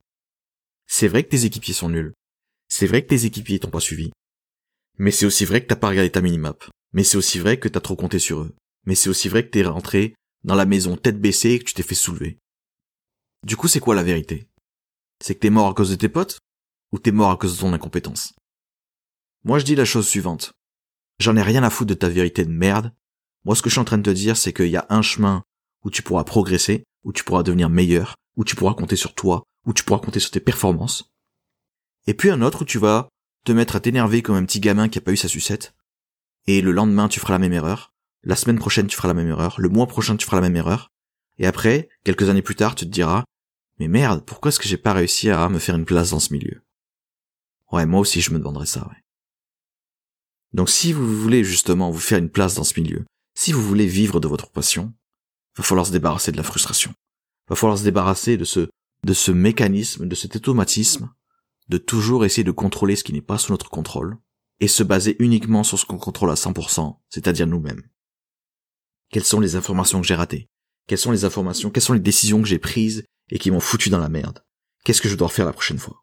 C'est 0.87 1.09
vrai 1.09 1.25
que 1.25 1.31
tes 1.31 1.45
équipiers 1.45 1.75
sont 1.75 1.89
nuls. 1.89 2.13
C'est 2.69 2.87
vrai 2.87 3.03
que 3.03 3.09
tes 3.09 3.25
équipiers 3.25 3.59
t'ont 3.59 3.71
pas 3.71 3.81
suivi. 3.81 4.11
Mais 4.99 5.11
c'est 5.11 5.27
aussi 5.27 5.45
vrai 5.45 5.63
que 5.63 5.67
t'as 5.67 5.77
pas 5.77 5.89
regardé 5.89 6.11
ta 6.11 6.21
minimap. 6.21 6.65
Mais 6.93 7.05
c'est 7.05 7.17
aussi 7.17 7.39
vrai 7.39 7.59
que 7.59 7.69
t'as 7.69 7.81
trop 7.81 7.97
compté 7.97 8.19
sur 8.19 8.41
eux. 8.43 8.55
Mais 8.87 8.95
c'est 8.95 9.09
aussi 9.09 9.29
vrai 9.29 9.45
que 9.45 9.51
t'es 9.51 9.63
rentré 9.63 10.15
dans 10.45 10.55
la 10.55 10.67
maison 10.67 10.97
tête 10.97 11.21
baissée 11.21 11.51
et 11.51 11.59
que 11.59 11.65
tu 11.65 11.75
t'es 11.75 11.83
fait 11.83 11.95
soulever. 11.95 12.39
Du 13.45 13.57
coup, 13.57 13.69
c'est 13.69 13.81
quoi 13.81 13.95
la 13.95 14.03
vérité? 14.03 14.49
C'est 15.21 15.35
que 15.35 15.41
t'es 15.41 15.51
mort 15.51 15.69
à 15.69 15.75
cause 15.75 15.91
de 15.91 15.97
tes 15.97 16.09
potes 16.09 16.39
Ou 16.93 16.99
t'es 16.99 17.13
mort 17.13 17.31
à 17.31 17.37
cause 17.37 17.57
de 17.57 17.61
ton 17.61 17.73
incompétence? 17.73 18.35
Moi, 19.45 19.59
je 19.59 19.65
dis 19.65 19.75
la 19.75 19.85
chose 19.85 20.09
suivante. 20.09 20.53
J'en 21.19 21.37
ai 21.37 21.43
rien 21.43 21.63
à 21.63 21.71
foutre 21.71 21.91
de 21.91 21.95
ta 21.95 22.09
vérité 22.09 22.45
de 22.45 22.51
merde. 22.51 22.93
Moi, 23.45 23.57
ce 23.57 23.63
que 23.63 23.69
je 23.69 23.75
suis 23.75 23.81
en 23.81 23.85
train 23.85 23.99
de 23.99 24.03
te 24.03 24.11
dire, 24.11 24.37
c'est 24.37 24.53
qu'il 24.53 24.69
y 24.69 24.77
a 24.77 24.87
un 24.89 25.03
chemin 25.03 25.43
où 25.85 25.91
tu 25.91 26.03
pourras 26.03 26.25
progresser, 26.25 26.85
où 27.05 27.13
tu 27.13 27.25
pourras 27.25 27.43
devenir 27.43 27.69
meilleur, 27.69 28.17
où 28.37 28.45
tu 28.45 28.57
pourras 28.57 28.75
compter 28.75 28.97
sur 28.97 29.15
toi, 29.15 29.43
où 29.67 29.73
tu 29.73 29.85
pourras 29.85 30.01
compter 30.01 30.21
sur 30.21 30.31
tes 30.31 30.41
performances. 30.41 31.11
Et 32.07 32.15
puis 32.15 32.31
un 32.31 32.43
autre 32.43 32.63
où 32.63 32.65
tu 32.65 32.79
vas 32.79 33.09
te 33.45 33.53
mettre 33.53 33.77
à 33.77 33.81
t'énerver 33.81 34.23
comme 34.23 34.37
un 34.37 34.45
petit 34.45 34.61
gamin 34.61 34.89
qui 34.89 34.99
a 34.99 35.01
pas 35.01 35.13
eu 35.13 35.17
sa 35.17 35.29
sucette. 35.29 35.75
Et 36.47 36.61
le 36.61 36.73
lendemain, 36.73 37.09
tu 37.09 37.21
feras 37.21 37.35
la 37.35 37.39
même 37.39 37.53
erreur. 37.53 37.92
La 38.25 38.37
semaine 38.37 38.59
prochaine, 38.59 38.87
tu 38.87 38.97
feras 38.97 39.09
la 39.09 39.15
même 39.15 39.29
erreur. 39.29 39.61
Le 39.61 39.69
mois 39.69 39.87
prochain, 39.87 40.17
tu 40.17 40.25
feras 40.25 40.37
la 40.37 40.49
même 40.49 40.57
erreur. 40.57 40.91
Et 41.39 41.47
après, 41.47 41.89
quelques 42.05 42.29
années 42.29 42.43
plus 42.43 42.55
tard, 42.55 42.75
tu 42.75 42.85
te 42.85 42.91
diras, 42.91 43.25
mais 43.79 43.89
merde, 43.89 44.25
pourquoi 44.25 44.51
est-ce 44.51 44.61
que 44.61 44.69
j'ai 44.69 44.77
pas 44.77 44.93
réussi 44.93 45.31
à 45.31 45.49
me 45.49 45.59
faire 45.59 45.75
une 45.75 45.85
place 45.85 46.11
dans 46.11 46.21
ce 46.21 46.33
milieu? 46.33 46.63
Ouais, 47.73 47.87
moi 47.87 48.01
aussi, 48.01 48.21
je 48.21 48.31
me 48.33 48.39
demanderais 48.39 48.67
ça, 48.67 48.87
ouais. 48.89 49.03
Donc 50.53 50.69
si 50.69 50.93
vous 50.93 51.21
voulez 51.21 51.45
justement 51.45 51.91
vous 51.91 51.99
faire 51.99 52.19
une 52.19 52.29
place 52.29 52.55
dans 52.55 52.65
ce 52.65 52.79
milieu, 52.79 53.07
si 53.35 53.53
vous 53.53 53.63
voulez 53.63 53.87
vivre 53.87 54.21
de 54.21 54.29
votre 54.29 54.51
passion, 54.51 54.93
va 55.57 55.65
falloir 55.65 55.87
se 55.87 55.93
débarrasser 55.93 56.31
de 56.31 56.37
la 56.37 56.43
frustration. 56.43 56.93
Va 57.49 57.57
falloir 57.57 57.79
se 57.79 57.85
débarrasser 57.85 58.37
de 58.37 58.45
ce, 58.45 58.69
de 59.05 59.13
ce 59.15 59.33
mécanisme, 59.33 60.07
de 60.07 60.15
cet 60.15 60.37
automatisme, 60.37 61.11
de 61.69 61.79
toujours 61.79 62.25
essayer 62.25 62.45
de 62.45 62.51
contrôler 62.51 62.97
ce 62.97 63.05
qui 63.05 63.13
n'est 63.13 63.23
pas 63.23 63.39
sous 63.39 63.53
notre 63.53 63.71
contrôle, 63.71 64.19
et 64.61 64.69
se 64.69 64.83
baser 64.83 65.17
uniquement 65.19 65.65
sur 65.65 65.79
ce 65.79 65.87
qu'on 65.87 65.99
contrôle 65.99 66.31
à 66.31 66.35
100%, 66.35 66.99
c'est-à-dire 67.09 67.47
nous-mêmes. 67.47 67.83
Quelles 69.13 69.25
sont 69.25 69.41
les 69.41 69.57
informations 69.57 70.01
que 70.01 70.07
j'ai 70.07 70.15
ratées? 70.15 70.49
Quelles 70.89 70.99
sont 70.99 71.13
les 71.13 71.25
informations, 71.25 71.71
quelles 71.71 71.83
sont 71.83 71.93
les 71.93 72.01
décisions 72.01 72.41
que 72.43 72.49
j'ai 72.49 72.59
prises 72.59 73.05
et 73.31 73.39
qui 73.39 73.51
m'ont 73.51 73.61
foutu 73.61 73.91
dans 73.91 73.99
la 73.99 74.09
merde? 74.09 74.43
Qu'est-ce 74.85 75.03
que 75.03 75.09
je 75.09 75.17
dois 75.17 75.29
refaire 75.29 75.45
la 75.45 75.53
prochaine 75.53 75.79
fois? 75.79 76.03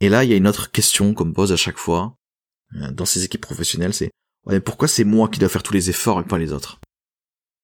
Et 0.00 0.08
là, 0.08 0.24
il 0.24 0.30
y 0.30 0.32
a 0.32 0.36
une 0.36 0.48
autre 0.48 0.70
question 0.72 1.14
qu'on 1.14 1.26
me 1.26 1.32
pose 1.32 1.52
à 1.52 1.56
chaque 1.56 1.78
fois, 1.78 2.16
euh, 2.74 2.90
dans 2.90 3.06
ces 3.06 3.24
équipes 3.24 3.40
professionnelles, 3.40 3.94
c'est, 3.94 4.10
ouais, 4.46 4.60
pourquoi 4.60 4.88
c'est 4.88 5.04
moi 5.04 5.28
qui 5.28 5.38
dois 5.38 5.48
faire 5.48 5.62
tous 5.62 5.72
les 5.72 5.88
efforts 5.90 6.20
et 6.20 6.24
pas 6.24 6.38
les 6.38 6.52
autres? 6.52 6.80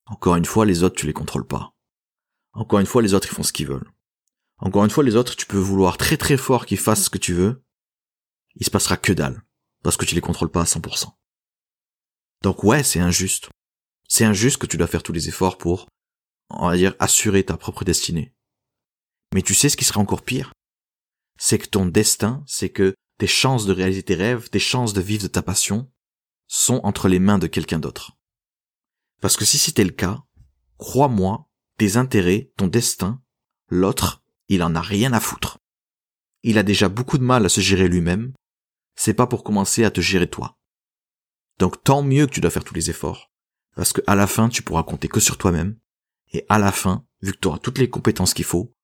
Encore 0.07 0.37
une 0.37 0.45
fois, 0.45 0.65
les 0.65 0.85
autres, 0.85 0.95
tu 0.95 1.07
les 1.07 1.13
contrôles 1.13 1.47
pas. 1.47 1.75
Encore 2.53 2.79
une 2.79 2.87
fois, 2.87 3.03
les 3.03 3.13
autres, 3.13 3.29
ils 3.29 3.35
font 3.35 3.43
ce 3.43 3.53
qu'ils 3.53 3.67
veulent. 3.67 3.91
Encore 4.59 4.85
une 4.85 4.91
fois, 4.91 5.03
les 5.03 5.17
autres, 5.17 5.35
tu 5.35 5.47
peux 5.47 5.59
vouloir 5.59 5.99
très 5.99 6.17
très 6.17 6.37
fort 6.37 6.65
qu'ils 6.65 6.79
fassent 6.79 7.05
ce 7.05 7.11
que 7.11 7.19
tu 7.19 7.35
veux. 7.35 7.65
Il 8.55 8.65
se 8.65 8.71
passera 8.71 8.97
que 8.97 9.13
dalle. 9.13 9.43
Parce 9.83 9.97
que 9.97 10.05
tu 10.05 10.15
les 10.15 10.21
contrôles 10.21 10.51
pas 10.51 10.63
à 10.63 10.65
100%. 10.65 11.13
Donc 12.43 12.63
ouais, 12.63 12.85
c'est 12.85 13.01
injuste. 13.01 13.51
C'est 14.09 14.25
injuste 14.25 14.59
que 14.59 14.67
tu 14.67 14.77
dois 14.77 14.87
faire 14.87 15.03
tous 15.03 15.13
les 15.13 15.29
efforts 15.29 15.59
pour, 15.59 15.89
on 16.51 16.69
va 16.69 16.77
dire, 16.77 16.95
assurer 16.99 17.45
ta 17.45 17.57
propre 17.57 17.85
destinée. 17.85 18.35
Mais 19.35 19.43
tu 19.43 19.55
sais 19.55 19.69
ce 19.69 19.77
qui 19.77 19.85
serait 19.85 20.01
encore 20.01 20.23
pire? 20.23 20.53
C'est 21.39 21.59
que 21.59 21.69
ton 21.69 21.87
destin, 21.87 22.43
c'est 22.47 22.71
que 22.71 22.95
tes 23.19 23.27
chances 23.27 23.67
de 23.67 23.73
réaliser 23.73 24.03
tes 24.03 24.15
rêves, 24.15 24.49
tes 24.49 24.59
chances 24.59 24.93
de 24.93 25.01
vivre 25.01 25.29
ta 25.29 25.43
passion, 25.43 25.91
sont 26.47 26.81
entre 26.85 27.09
les 27.09 27.19
mains 27.19 27.39
de 27.39 27.47
quelqu'un 27.47 27.79
d'autre. 27.79 28.13
Parce 29.21 29.37
que 29.37 29.45
si 29.45 29.59
c'était 29.59 29.85
le 29.85 29.91
cas, 29.91 30.23
crois-moi, 30.79 31.49
tes 31.79 31.97
intérêts, 31.97 32.53
ton 32.57 32.69
destin, 32.69 33.23
l'autre, 33.69 34.23
il 34.49 34.63
en 34.63 34.75
a 34.75 34.81
rien 34.81 35.13
à 35.13 35.21
foutre. 35.21 35.59
Il 36.43 36.59
a 36.59 36.63
déjà 36.63 36.89
beaucoup 36.89 37.19
de 37.19 37.25
mal 37.25 37.45
à 37.45 37.49
se 37.49 37.61
gérer 37.61 37.89
lui-même, 37.89 38.33
c'est 38.95 39.15
pas 39.15 39.27
pour 39.27 39.43
commencer 39.43 39.85
à 39.85 39.91
te 39.91 40.01
gérer 40.01 40.29
toi. 40.29 40.57
Donc 41.59 41.83
tant 41.83 42.03
mieux 42.03 42.27
que 42.27 42.33
tu 42.33 42.41
dois 42.41 42.51
faire 42.51 42.65
tous 42.65 42.75
les 42.75 42.91
efforts, 42.91 43.31
parce 43.77 43.93
que 43.93 44.01
à 44.09 44.17
la 44.17 44.27
fin 44.27 44.49
tu 44.49 44.63
pourras 44.63 44.83
compter 44.83 45.07
que 45.07 45.21
sur 45.21 45.39
toi-même, 45.39 45.79
et 46.33 46.45
à 46.49 46.59
la 46.59 46.73
fin, 46.73 47.07
vu 47.23 47.33
que 47.33 47.39
tu 47.39 47.49
auras 47.49 47.59
toutes 47.59 47.79
les 47.79 47.89
compétences 47.89 48.35
qu'il 48.35 48.45
faut, 48.45 48.75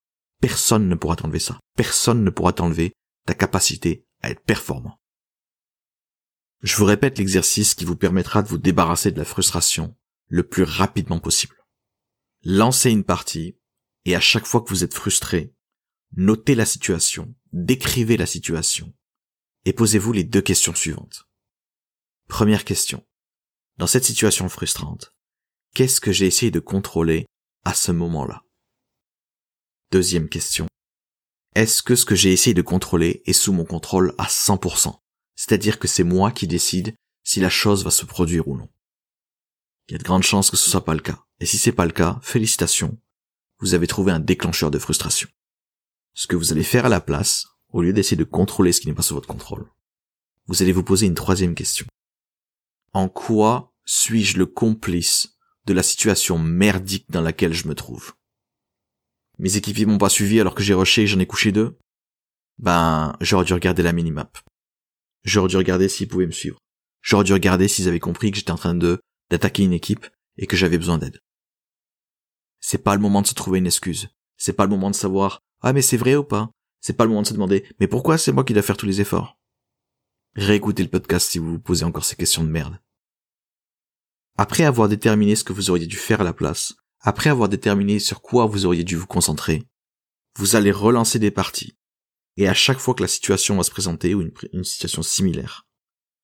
personne 0.40 0.88
ne 0.88 0.94
pourra 0.94 1.16
t'enlever 1.16 1.40
ça. 1.40 1.58
Personne 1.76 2.22
ne 2.22 2.30
pourra 2.30 2.52
t'enlever 2.52 2.92
ta 3.26 3.34
capacité 3.34 4.06
à 4.20 4.30
être 4.30 4.44
performant. 4.44 5.00
Je 6.62 6.76
vous 6.76 6.84
répète 6.84 7.18
l'exercice 7.18 7.74
qui 7.74 7.84
vous 7.84 7.96
permettra 7.96 8.42
de 8.42 8.48
vous 8.48 8.58
débarrasser 8.58 9.10
de 9.10 9.18
la 9.18 9.24
frustration 9.24 9.96
le 10.28 10.44
plus 10.44 10.62
rapidement 10.62 11.18
possible. 11.18 11.56
Lancez 12.44 12.90
une 12.90 13.04
partie 13.04 13.58
et 14.04 14.14
à 14.14 14.20
chaque 14.20 14.46
fois 14.46 14.62
que 14.62 14.68
vous 14.68 14.84
êtes 14.84 14.94
frustré, 14.94 15.54
notez 16.16 16.54
la 16.54 16.66
situation, 16.66 17.34
décrivez 17.52 18.16
la 18.16 18.26
situation 18.26 18.94
et 19.64 19.72
posez-vous 19.72 20.12
les 20.12 20.24
deux 20.24 20.40
questions 20.40 20.74
suivantes. 20.74 21.28
Première 22.28 22.64
question. 22.64 23.04
Dans 23.82 23.88
cette 23.88 24.04
situation 24.04 24.48
frustrante, 24.48 25.12
qu'est-ce 25.74 26.00
que 26.00 26.12
j'ai 26.12 26.28
essayé 26.28 26.52
de 26.52 26.60
contrôler 26.60 27.26
à 27.64 27.74
ce 27.74 27.90
moment-là? 27.90 28.44
Deuxième 29.90 30.28
question. 30.28 30.68
Est-ce 31.56 31.82
que 31.82 31.96
ce 31.96 32.04
que 32.04 32.14
j'ai 32.14 32.32
essayé 32.32 32.54
de 32.54 32.62
contrôler 32.62 33.24
est 33.26 33.32
sous 33.32 33.52
mon 33.52 33.64
contrôle 33.64 34.14
à 34.18 34.28
100% 34.28 35.00
C'est-à-dire 35.34 35.80
que 35.80 35.88
c'est 35.88 36.04
moi 36.04 36.30
qui 36.30 36.46
décide 36.46 36.94
si 37.24 37.40
la 37.40 37.50
chose 37.50 37.82
va 37.82 37.90
se 37.90 38.04
produire 38.04 38.46
ou 38.46 38.56
non. 38.56 38.68
Il 39.88 39.92
y 39.92 39.94
a 39.96 39.98
de 39.98 40.04
grandes 40.04 40.22
chances 40.22 40.52
que 40.52 40.56
ce 40.56 40.70
soit 40.70 40.84
pas 40.84 40.94
le 40.94 41.00
cas. 41.00 41.24
Et 41.40 41.46
si 41.46 41.58
c'est 41.58 41.72
pas 41.72 41.84
le 41.84 41.90
cas, 41.90 42.20
félicitations, 42.22 42.96
vous 43.58 43.74
avez 43.74 43.88
trouvé 43.88 44.12
un 44.12 44.20
déclencheur 44.20 44.70
de 44.70 44.78
frustration. 44.78 45.28
Ce 46.14 46.28
que 46.28 46.36
vous 46.36 46.52
allez 46.52 46.62
faire 46.62 46.86
à 46.86 46.88
la 46.88 47.00
place, 47.00 47.46
au 47.72 47.82
lieu 47.82 47.92
d'essayer 47.92 48.16
de 48.16 48.22
contrôler 48.22 48.70
ce 48.70 48.80
qui 48.80 48.86
n'est 48.86 48.94
pas 48.94 49.02
sous 49.02 49.14
votre 49.14 49.26
contrôle, 49.26 49.68
vous 50.46 50.62
allez 50.62 50.70
vous 50.70 50.84
poser 50.84 51.06
une 51.06 51.14
troisième 51.14 51.56
question. 51.56 51.86
En 52.92 53.08
quoi 53.08 53.71
suis-je 53.84 54.38
le 54.38 54.46
complice 54.46 55.36
de 55.66 55.72
la 55.72 55.82
situation 55.82 56.38
merdique 56.38 57.10
dans 57.10 57.20
laquelle 57.20 57.52
je 57.52 57.68
me 57.68 57.74
trouve? 57.74 58.14
Mes 59.38 59.56
équipiers 59.56 59.86
m'ont 59.86 59.98
pas 59.98 60.08
suivi 60.08 60.40
alors 60.40 60.54
que 60.54 60.62
j'ai 60.62 60.74
rushé 60.74 61.02
et 61.02 61.06
j'en 61.06 61.18
ai 61.18 61.26
couché 61.26 61.52
deux? 61.52 61.78
Ben, 62.58 63.16
j'aurais 63.20 63.44
dû 63.44 63.54
regarder 63.54 63.82
la 63.82 63.92
minimap. 63.92 64.38
J'aurais 65.24 65.48
dû 65.48 65.56
regarder 65.56 65.88
s'ils 65.88 66.08
pouvaient 66.08 66.26
me 66.26 66.32
suivre. 66.32 66.58
J'aurais 67.00 67.24
dû 67.24 67.32
regarder 67.32 67.68
s'ils 67.68 67.88
avaient 67.88 68.00
compris 68.00 68.30
que 68.30 68.36
j'étais 68.36 68.50
en 68.50 68.56
train 68.56 68.74
de 68.74 69.00
d'attaquer 69.30 69.62
une 69.62 69.72
équipe 69.72 70.06
et 70.36 70.46
que 70.46 70.56
j'avais 70.56 70.78
besoin 70.78 70.98
d'aide. 70.98 71.20
C'est 72.60 72.84
pas 72.84 72.94
le 72.94 73.00
moment 73.00 73.22
de 73.22 73.26
se 73.26 73.34
trouver 73.34 73.58
une 73.58 73.66
excuse. 73.66 74.08
C'est 74.36 74.52
pas 74.52 74.64
le 74.64 74.70
moment 74.70 74.90
de 74.90 74.94
savoir 74.94 75.40
ah 75.62 75.72
mais 75.72 75.82
c'est 75.82 75.96
vrai 75.96 76.16
ou 76.16 76.24
pas. 76.24 76.50
C'est 76.80 76.96
pas 76.96 77.04
le 77.04 77.10
moment 77.10 77.22
de 77.22 77.28
se 77.28 77.32
demander 77.32 77.66
mais 77.80 77.88
pourquoi 77.88 78.18
c'est 78.18 78.32
moi 78.32 78.44
qui 78.44 78.52
dois 78.52 78.62
faire 78.62 78.76
tous 78.76 78.86
les 78.86 79.00
efforts. 79.00 79.38
Réécoutez 80.34 80.82
le 80.82 80.88
podcast 80.90 81.30
si 81.30 81.38
vous 81.38 81.52
vous 81.52 81.60
posez 81.60 81.84
encore 81.84 82.04
ces 82.04 82.16
questions 82.16 82.44
de 82.44 82.48
merde. 82.48 82.78
Après 84.36 84.64
avoir 84.64 84.88
déterminé 84.88 85.36
ce 85.36 85.44
que 85.44 85.52
vous 85.52 85.70
auriez 85.70 85.86
dû 85.86 85.96
faire 85.96 86.20
à 86.20 86.24
la 86.24 86.32
place, 86.32 86.74
après 87.00 87.30
avoir 87.30 87.48
déterminé 87.48 87.98
sur 87.98 88.22
quoi 88.22 88.46
vous 88.46 88.66
auriez 88.66 88.84
dû 88.84 88.96
vous 88.96 89.06
concentrer, 89.06 89.62
vous 90.36 90.56
allez 90.56 90.72
relancer 90.72 91.18
des 91.18 91.30
parties. 91.30 91.76
Et 92.36 92.48
à 92.48 92.54
chaque 92.54 92.78
fois 92.78 92.94
que 92.94 93.02
la 93.02 93.08
situation 93.08 93.56
va 93.56 93.62
se 93.62 93.70
présenter 93.70 94.14
ou 94.14 94.22
une, 94.22 94.32
une 94.52 94.64
situation 94.64 95.02
similaire, 95.02 95.66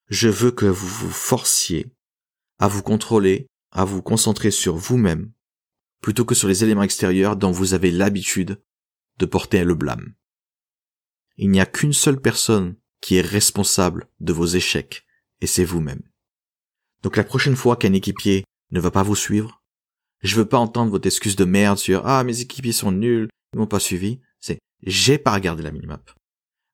je 0.08 0.28
veux 0.28 0.50
que 0.50 0.66
vous 0.66 0.88
vous 0.88 1.10
forciez 1.10 1.92
à 2.58 2.66
vous 2.66 2.82
contrôler, 2.82 3.46
à 3.70 3.84
vous 3.84 4.02
concentrer 4.02 4.50
sur 4.50 4.76
vous-même, 4.76 5.32
plutôt 6.00 6.24
que 6.24 6.34
sur 6.34 6.48
les 6.48 6.64
éléments 6.64 6.82
extérieurs 6.82 7.36
dont 7.36 7.50
vous 7.50 7.74
avez 7.74 7.90
l'habitude 7.90 8.62
de 9.18 9.26
porter 9.26 9.64
le 9.64 9.74
blâme. 9.74 10.14
Il 11.36 11.50
n'y 11.50 11.60
a 11.60 11.66
qu'une 11.66 11.92
seule 11.92 12.20
personne 12.20 12.76
qui 13.00 13.16
est 13.16 13.22
responsable 13.22 14.08
de 14.20 14.32
vos 14.32 14.46
échecs, 14.46 15.04
et 15.40 15.46
c'est 15.46 15.64
vous-même. 15.64 16.02
Donc 17.02 17.16
la 17.16 17.24
prochaine 17.24 17.56
fois 17.56 17.76
qu'un 17.76 17.92
équipier 17.92 18.44
ne 18.70 18.80
va 18.80 18.90
pas 18.90 19.02
vous 19.02 19.16
suivre, 19.16 19.62
je 20.20 20.36
veux 20.36 20.46
pas 20.46 20.58
entendre 20.58 20.90
votre 20.90 21.06
excuse 21.06 21.36
de 21.36 21.44
merde 21.44 21.78
sur 21.78 22.06
ah 22.06 22.24
mes 22.24 22.40
équipiers 22.40 22.72
sont 22.72 22.92
nuls, 22.92 23.28
ils 23.52 23.58
m'ont 23.58 23.66
pas 23.66 23.80
suivi, 23.80 24.20
c'est 24.40 24.58
j'ai 24.82 25.18
pas 25.18 25.32
regardé 25.32 25.62
la 25.62 25.70
minimap. 25.70 26.10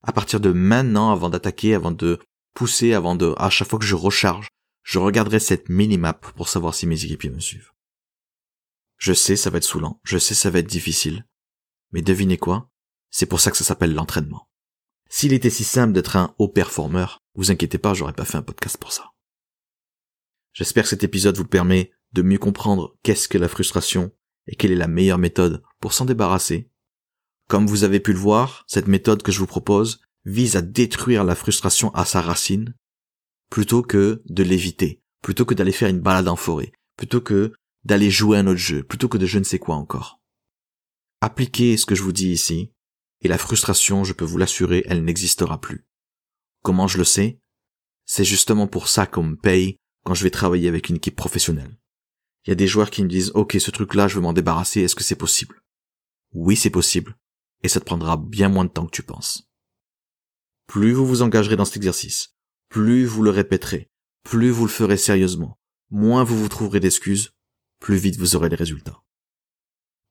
À 0.03 0.13
partir 0.13 0.41
de 0.41 0.53
maintenant, 0.53 1.13
avant 1.13 1.31
d'attaquer, 1.31 1.75
avant 1.75 1.93
de 1.93 2.19
pousser, 2.55 2.95
avant 2.95 3.17
de 3.17 3.35
à 3.37 3.51
chaque 3.51 3.69
fois 3.69 3.79
que 3.79 3.85
je 3.85 3.95
recharge, 3.95 4.49
je 4.83 4.99
regarderai 4.99 5.41
cette 5.41 5.69
minimap 5.69 6.31
pour 6.33 6.49
savoir 6.49 6.75
si 6.75 6.87
mes 6.87 7.05
équipiers 7.05 7.31
me 7.31 7.41
suivent. 7.41 7.73
Je 8.99 9.13
sais, 9.13 9.37
ça 9.37 9.51
va 9.51 9.59
être 9.59 9.65
saoulant, 9.65 10.01
je 10.05 10.19
sais, 10.19 10.35
ça 10.35 10.51
va 10.51 10.61
être 10.61 10.67
difficile. 10.67 11.27
Mais 11.93 12.03
devinez 12.03 12.39
quoi? 12.39 12.71
C'est 13.11 13.27
pour 13.27 13.41
ça 13.41 13.51
que 13.51 13.57
ça 13.57 13.65
s'appelle 13.65 13.95
l'entraînement. 13.95 14.49
S'il 15.09 15.33
était 15.33 15.51
si 15.51 15.65
simple 15.65 15.93
d'être 15.93 16.17
un 16.17 16.35
haut 16.39 16.49
performeur, 16.49 17.21
vous 17.35 17.51
inquiétez 17.51 17.79
pas, 17.79 17.95
j'aurais 17.95 18.13
pas 18.13 18.25
fait 18.25 18.39
un 18.39 18.43
podcast 18.43 18.77
pour 18.79 18.93
ça. 18.93 19.14
J'espère 20.55 20.85
que 20.85 20.91
cet 20.91 21.05
épisode 21.05 21.37
vous 21.37 21.45
permet 21.45 21.91
de 22.13 22.23
mieux 22.23 22.39
comprendre 22.39 22.97
qu'est-ce 23.03 23.29
que 23.29 23.39
la 23.39 23.49
frustration 23.49 24.13
et 24.47 24.55
quelle 24.55 24.71
est 24.71 24.77
la 24.77 24.87
meilleure 24.89 25.19
méthode 25.19 25.63
pour 25.81 25.93
s'en 25.93 26.05
débarrasser. 26.05 26.71
Comme 27.49 27.67
vous 27.67 27.83
avez 27.83 27.99
pu 27.99 28.13
le 28.13 28.19
voir, 28.19 28.65
cette 28.69 28.87
méthode 28.87 29.23
que 29.23 29.33
je 29.33 29.41
vous 29.41 29.49
propose 29.49 30.01
vise 30.25 30.57
à 30.57 30.63
détruire 30.63 31.25
la 31.25 31.35
frustration 31.35 31.93
à 31.93 32.05
sa 32.05 32.21
racine 32.21 32.75
plutôt 33.51 33.83
que 33.83 34.23
de 34.27 34.43
l'éviter, 34.43 35.03
plutôt 35.23 35.45
que 35.45 35.55
d'aller 35.55 35.73
faire 35.73 35.89
une 35.89 36.01
balade 36.01 36.29
en 36.29 36.37
forêt, 36.37 36.73
plutôt 36.97 37.21
que 37.21 37.53
d'aller 37.85 38.11
jouer 38.11 38.39
à 38.39 38.41
un 38.41 38.47
autre 38.47 38.59
jeu, 38.59 38.85
plutôt 38.85 39.09
que 39.09 39.19
de 39.19 39.27
je 39.27 39.41
ne 39.41 39.45
sais 39.45 39.59
quoi 39.59 39.75
encore. 39.75 40.21
Appliquez 41.21 41.77
ce 41.77 41.85
que 41.85 41.95
je 41.95 42.03
vous 42.03 42.13
dis 42.13 42.31
ici, 42.31 42.73
et 43.23 43.29
la 43.29 43.39
frustration, 43.39 44.05
je 44.05 44.13
peux 44.13 44.25
vous 44.25 44.39
l'assurer, 44.39 44.85
elle 44.87 45.05
n'existera 45.05 45.61
plus. 45.61 45.87
Comment 46.63 46.87
je 46.87 46.99
le 46.99 47.05
sais? 47.05 47.41
C'est 48.07 48.25
justement 48.25 48.67
pour 48.67 48.89
ça 48.89 49.07
qu'on 49.07 49.23
me 49.25 49.37
paye 49.37 49.79
quand 50.05 50.15
je 50.15 50.23
vais 50.23 50.31
travailler 50.31 50.69
avec 50.69 50.89
une 50.89 50.97
équipe 50.97 51.17
professionnelle. 51.17 51.77
Il 52.45 52.51
y 52.51 52.53
a 52.53 52.57
des 52.57 52.69
joueurs 52.69 52.91
qui 52.91 53.03
me 53.03 53.09
disent 53.09 53.33
OK, 53.35 53.57
ce 53.59 53.71
truc-là, 53.71 54.07
je 54.07 54.17
veux 54.17 54.21
m'en 54.21 54.33
débarrasser, 54.33 54.83
est-ce 54.83 54.95
que 54.95 55.03
c'est 55.03 55.17
possible? 55.17 55.63
Oui, 56.33 56.57
c'est 56.57 56.71
possible, 56.71 57.17
et 57.63 57.69
ça 57.69 57.81
te 57.81 57.85
prendra 57.85 58.17
bien 58.17 58.49
moins 58.49 58.65
de 58.65 58.71
temps 58.71 58.87
que 58.87 58.95
tu 58.95 59.03
penses. 59.03 59.49
Plus 60.67 60.93
vous 60.93 61.07
vous 61.07 61.23
engagerez 61.23 61.57
dans 61.57 61.65
cet 61.65 61.77
exercice, 61.77 62.35
plus 62.69 63.07
vous 63.07 63.23
le 63.23 63.31
répéterez, 63.31 63.91
plus 64.25 64.51
vous 64.51 64.65
le 64.65 64.71
ferez 64.71 64.97
sérieusement, 64.97 65.59
moins 65.91 66.25
vous 66.25 66.39
vous 66.39 66.49
trouverez 66.49 66.81
d'excuses, 66.81 67.33
plus 67.81 67.97
vite 67.97 68.19
vous 68.19 68.37
aurez 68.37 68.49
les 68.49 68.57
résultats. 68.57 69.03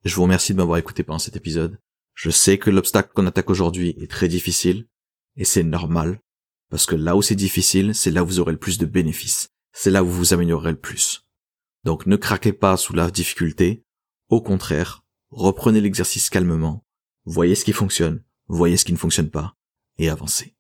Je 0.06 0.16
vous 0.16 0.24
remercie 0.24 0.54
de 0.54 0.58
m'avoir 0.58 0.78
écouté 0.78 1.04
pendant 1.04 1.20
cet 1.20 1.36
épisode. 1.36 1.80
Je 2.14 2.30
sais 2.30 2.58
que 2.58 2.70
l'obstacle 2.70 3.12
qu'on 3.14 3.26
attaque 3.26 3.50
aujourd'hui 3.50 3.96
est 4.00 4.10
très 4.10 4.28
difficile, 4.28 4.88
et 5.36 5.46
c'est 5.46 5.64
normal, 5.64 6.20
parce 6.70 6.86
que 6.86 6.96
là 6.96 7.16
où 7.16 7.22
c'est 7.22 7.36
difficile, 7.36 7.96
c'est 7.96 8.12
là 8.12 8.24
où 8.24 8.28
vous 8.28 8.40
aurez 8.40 8.52
le 8.52 8.60
plus 8.60 8.78
de 8.78 8.86
bénéfices, 8.86 9.50
c'est 9.74 9.92
là 9.92 10.04
où 10.04 10.08
vous 10.08 10.18
vous 10.18 10.34
améliorerez 10.34 10.72
le 10.72 10.80
plus. 10.80 11.28
Donc 11.84 12.06
ne 12.06 12.16
craquez 12.16 12.54
pas 12.54 12.78
sous 12.78 12.94
la 12.94 13.12
difficulté, 13.12 13.84
au 14.30 14.42
contraire, 14.42 15.04
reprenez 15.32 15.82
l'exercice 15.82 16.30
calmement, 16.30 16.86
voyez 17.26 17.56
ce 17.56 17.66
qui 17.66 17.74
fonctionne, 17.74 18.24
voyez 18.48 18.78
ce 18.78 18.86
qui 18.86 18.94
ne 18.94 18.98
fonctionne 18.98 19.30
pas, 19.30 19.58
et 19.98 20.10
avancez. 20.10 20.56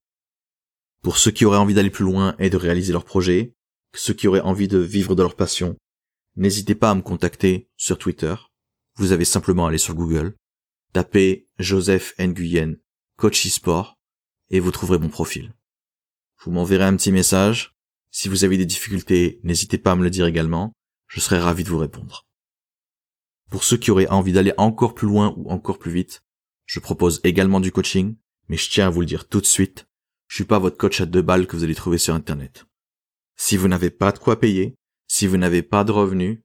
Pour 1.01 1.17
ceux 1.17 1.31
qui 1.31 1.45
auraient 1.45 1.57
envie 1.57 1.73
d'aller 1.73 1.89
plus 1.89 2.05
loin 2.05 2.35
et 2.39 2.49
de 2.49 2.57
réaliser 2.57 2.93
leur 2.93 3.05
projet, 3.05 3.55
ceux 3.93 4.13
qui 4.13 4.27
auraient 4.27 4.41
envie 4.41 4.67
de 4.67 4.79
vivre 4.79 5.15
de 5.15 5.21
leur 5.21 5.35
passion, 5.35 5.77
n'hésitez 6.35 6.75
pas 6.75 6.91
à 6.91 6.95
me 6.95 7.01
contacter 7.01 7.69
sur 7.77 7.97
Twitter. 7.97 8.35
Vous 8.95 9.11
avez 9.11 9.25
simplement 9.25 9.65
à 9.65 9.69
aller 9.69 9.77
sur 9.77 9.95
Google, 9.95 10.35
taper 10.93 11.47
Joseph 11.59 12.13
Nguyen, 12.19 12.75
coach 13.17 13.45
e-sport, 13.45 13.97
et 14.49 14.59
vous 14.59 14.71
trouverez 14.71 14.99
mon 14.99 15.09
profil. 15.09 15.53
Vous 16.43 16.51
m'enverrez 16.51 16.85
un 16.85 16.95
petit 16.95 17.11
message. 17.11 17.72
Si 18.15 18.29
vous 18.29 18.43
avez 18.43 18.57
des 18.57 18.67
difficultés, 18.67 19.39
n'hésitez 19.43 19.79
pas 19.79 19.93
à 19.93 19.95
me 19.95 20.03
le 20.03 20.11
dire 20.11 20.27
également. 20.27 20.71
Je 21.07 21.19
serai 21.19 21.39
ravi 21.39 21.63
de 21.63 21.69
vous 21.69 21.79
répondre. 21.79 22.27
Pour 23.49 23.63
ceux 23.63 23.75
qui 23.75 23.89
auraient 23.89 24.07
envie 24.07 24.33
d'aller 24.33 24.53
encore 24.57 24.93
plus 24.93 25.07
loin 25.07 25.33
ou 25.35 25.49
encore 25.49 25.79
plus 25.79 25.91
vite, 25.91 26.23
je 26.65 26.79
propose 26.79 27.21
également 27.23 27.59
du 27.59 27.71
coaching, 27.71 28.15
mais 28.49 28.57
je 28.57 28.69
tiens 28.69 28.85
à 28.85 28.89
vous 28.91 28.99
le 29.01 29.07
dire 29.07 29.27
tout 29.27 29.41
de 29.41 29.47
suite, 29.47 29.87
je 30.27 30.35
suis 30.35 30.45
pas 30.45 30.59
votre 30.59 30.77
coach 30.77 31.01
à 31.01 31.07
deux 31.07 31.23
balles 31.23 31.47
que 31.47 31.57
vous 31.57 31.63
allez 31.63 31.73
trouver 31.73 31.97
sur 31.97 32.13
Internet. 32.13 32.67
Si 33.35 33.57
vous 33.57 33.67
n'avez 33.67 33.89
pas 33.89 34.11
de 34.11 34.19
quoi 34.19 34.39
payer, 34.39 34.75
si 35.07 35.25
vous 35.25 35.37
n'avez 35.37 35.63
pas 35.63 35.83
de 35.83 35.91
revenus, 35.91 36.39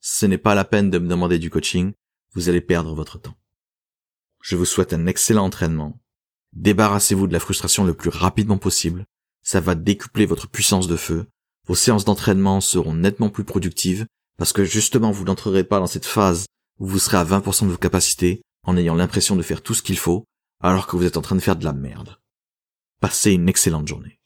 ce 0.00 0.26
n'est 0.26 0.36
pas 0.36 0.54
la 0.54 0.66
peine 0.66 0.90
de 0.90 0.98
me 0.98 1.08
demander 1.08 1.38
du 1.38 1.48
coaching, 1.48 1.94
vous 2.34 2.50
allez 2.50 2.60
perdre 2.60 2.94
votre 2.94 3.18
temps. 3.18 3.36
Je 4.42 4.56
vous 4.56 4.66
souhaite 4.66 4.92
un 4.92 5.06
excellent 5.06 5.46
entraînement. 5.46 6.02
Débarrassez-vous 6.52 7.26
de 7.28 7.32
la 7.32 7.40
frustration 7.40 7.84
le 7.84 7.94
plus 7.94 8.10
rapidement 8.10 8.58
possible. 8.58 9.06
Ça 9.44 9.60
va 9.60 9.74
décupler 9.74 10.24
votre 10.24 10.48
puissance 10.48 10.88
de 10.88 10.96
feu. 10.96 11.26
Vos 11.66 11.74
séances 11.74 12.04
d'entraînement 12.04 12.60
seront 12.60 12.94
nettement 12.94 13.28
plus 13.28 13.44
productives 13.44 14.06
parce 14.38 14.52
que 14.52 14.64
justement 14.64 15.10
vous 15.10 15.24
n'entrerez 15.24 15.64
pas 15.64 15.78
dans 15.78 15.86
cette 15.86 16.06
phase 16.06 16.46
où 16.80 16.86
vous 16.86 16.98
serez 16.98 17.18
à 17.18 17.24
20% 17.24 17.66
de 17.66 17.70
vos 17.70 17.78
capacités 17.78 18.42
en 18.66 18.76
ayant 18.76 18.94
l'impression 18.94 19.36
de 19.36 19.42
faire 19.42 19.62
tout 19.62 19.74
ce 19.74 19.82
qu'il 19.82 19.98
faut 19.98 20.24
alors 20.62 20.86
que 20.86 20.96
vous 20.96 21.04
êtes 21.04 21.18
en 21.18 21.22
train 21.22 21.36
de 21.36 21.40
faire 21.40 21.56
de 21.56 21.64
la 21.64 21.74
merde. 21.74 22.16
Passez 23.00 23.32
une 23.32 23.48
excellente 23.48 23.86
journée. 23.86 24.18